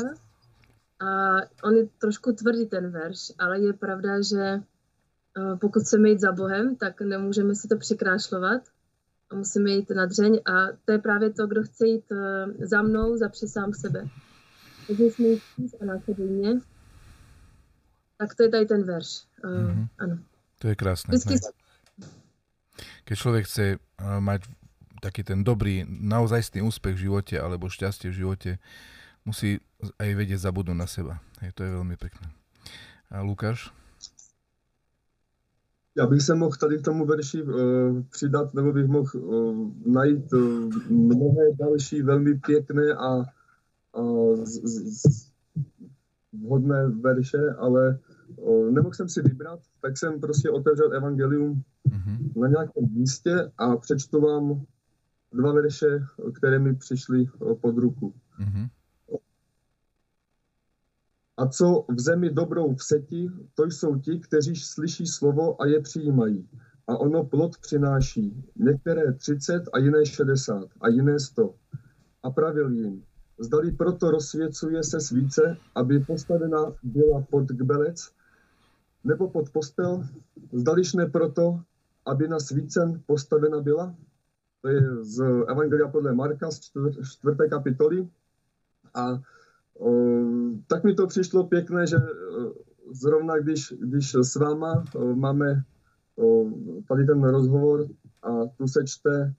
[1.00, 6.20] A on je trošku tvrdý ten verš, ale je pravda, že eh, pokud chceme jít
[6.20, 8.62] za Bohem, tak nemůžeme si to přikrášlovat
[9.30, 12.82] a musíme jít na dřeň a to je právě to, kdo chce jít eh, za
[12.82, 14.08] mnou, zapři sám sebe.
[14.88, 15.42] Takže jsme jít
[15.82, 16.60] a následně,
[18.18, 19.26] tak to je tady ten verš.
[19.44, 19.88] Mm-hmm.
[19.98, 20.20] Ano.
[20.60, 21.12] To je krásné.
[21.12, 21.48] Vždycky...
[23.04, 23.78] Keď človek chce
[24.20, 24.42] mať
[25.02, 28.52] taký ten dobrý, naozajstný úspech v živote alebo šťastie v živote,
[29.26, 29.58] musí
[29.98, 31.18] aj vedieť zabudnúť na seba.
[31.42, 32.30] Hej, to je veľmi pekné.
[33.10, 33.74] A Lukáš?
[35.98, 37.52] Já bych se mohl tady k tomu verši uh,
[38.12, 43.10] přidat, nebo bych mohl uh, najít uh, mnohé další velmi pěkné a,
[43.94, 44.02] a
[44.44, 44.62] z,
[45.04, 45.32] z,
[46.42, 48.00] vhodné verše, ale
[48.36, 52.42] uh, nemohl jsem si vybrat, tak jsem prostě otevřel evangelium mm-hmm.
[52.42, 54.66] na nějakém místě a přečtu vám
[55.34, 57.26] dva verše, které mi přišly
[57.62, 58.14] pod ruku.
[58.40, 58.70] Mm-hmm.
[61.38, 65.82] A co v zemi dobrou v seti, to jsou ti, kteří slyší slovo a je
[65.82, 66.50] přijímají.
[66.88, 68.44] A ono plod přináší.
[68.56, 71.56] Některé 30 a jiné 60 a jiné 100.
[72.24, 73.04] A pravil jim,
[73.40, 78.12] zdali proto rozsvěcuje se svíce, aby postavena byla pod kbelec,
[79.04, 80.04] nebo pod postel,
[80.54, 81.62] zdališ ne proto,
[82.06, 83.96] aby na svícen postavena byla?
[84.62, 86.72] To je z Evangelia podle Marka z
[87.12, 88.10] čtvrté kapitoly.
[88.94, 89.22] A
[89.80, 89.92] o,
[90.68, 91.98] tak mi to přišlo pěkné, že
[92.92, 95.64] zrovna když, když s váma o, máme
[96.16, 96.46] o,
[96.88, 97.88] tady ten rozhovor
[98.24, 99.34] a tu se čte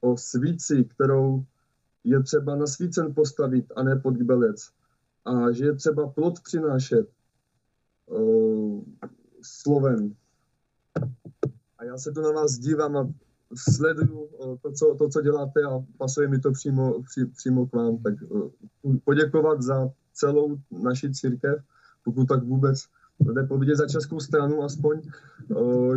[0.00, 1.44] o svíci, kterou
[2.04, 4.70] je třeba na svícen postavit a ne pod gbelec.
[5.24, 7.08] A že je třeba plod přinášet.
[9.42, 10.14] slovem.
[11.78, 13.08] A já se tu na vás dívám a
[13.54, 14.28] sleduju
[14.62, 17.98] to, co, to, co děláte a pasuje mi to přímo, pří, přímo k vám.
[17.98, 18.14] Tak
[19.04, 21.58] poděkovat za celou naši církev,
[22.04, 22.84] pokud tak vůbec
[23.32, 25.00] jde povidět za českou stranu aspoň,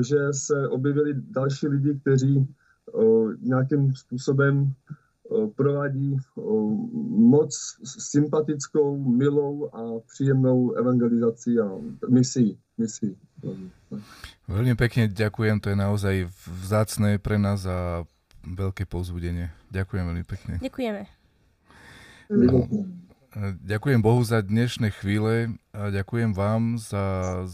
[0.08, 2.47] že se objevili další lidi, kteří
[3.41, 4.74] nějakým způsobem
[5.56, 6.18] provádí
[7.10, 11.72] moc sympatickou, milou a příjemnou evangelizaci a
[12.10, 12.58] misi.
[12.78, 13.16] misi.
[14.49, 16.15] Veľmi pekne ďakujem, to je naozaj
[16.45, 18.03] vzácné pre nás a
[18.43, 19.51] veľké povzbudenie.
[19.69, 20.53] Ďakujem veľmi pekne.
[20.59, 21.01] Ďakujeme.
[23.65, 27.45] Ďakujem Bohu za dnešné chvíle a ďakujem vám za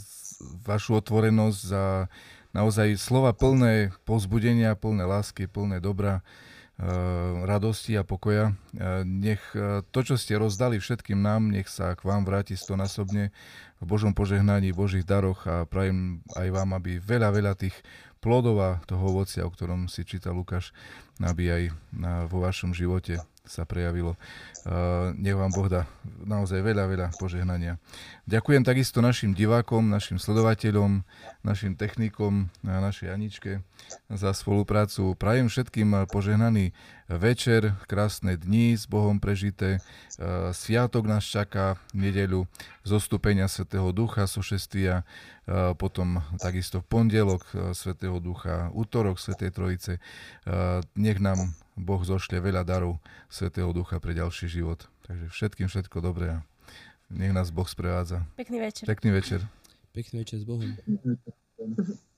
[0.63, 2.07] vašu otvorenosť, za
[2.55, 6.23] naozaj slova plné povzbudenia, plné lásky, plné dobra,
[7.47, 8.51] radosti a pokoja.
[8.51, 13.31] Eh, nech eh, to, čo ste rozdali všetkým nám, nech sa k vám vráti stonásobne
[13.79, 17.75] v Božom požehnaní, v Božích daroch a prajem aj vám, aby veľa, veľa tých
[18.19, 20.75] plodov a toho ovocia, o ktorom si čítal Lukáš,
[21.23, 21.63] aby aj
[22.27, 24.17] vo vašom živote sa prejavilo.
[25.13, 25.85] Nech vám Boh dá
[26.25, 27.77] naozaj veľa, veľa požehnania.
[28.25, 31.05] Ďakujem takisto našim divákom, našim sledovateľom,
[31.45, 33.61] našim technikom a našej Aničke
[34.09, 35.13] za spoluprácu.
[35.13, 36.73] Prajem všetkým požehnaný
[37.05, 39.77] večer, krásne dni s Bohom prežité.
[40.57, 42.49] Sviatok nás čaká v nedeľu
[42.81, 45.05] zostúpenia Svetého Ducha, sošestia,
[45.77, 47.45] potom takisto v pondelok
[47.77, 49.93] Svetého Ducha, útorok Svetej Trojice.
[51.05, 52.97] Nech nám Boh zošle veľa darov
[53.29, 54.89] Svetého Ducha pre ďalší život.
[55.05, 56.39] Takže všetkým všetko dobré a
[57.13, 58.25] nech nás Boh sprevádza.
[58.33, 58.89] Pekný večer.
[58.89, 59.39] Pekný večer.
[59.93, 60.65] Pekný večer s Bohom.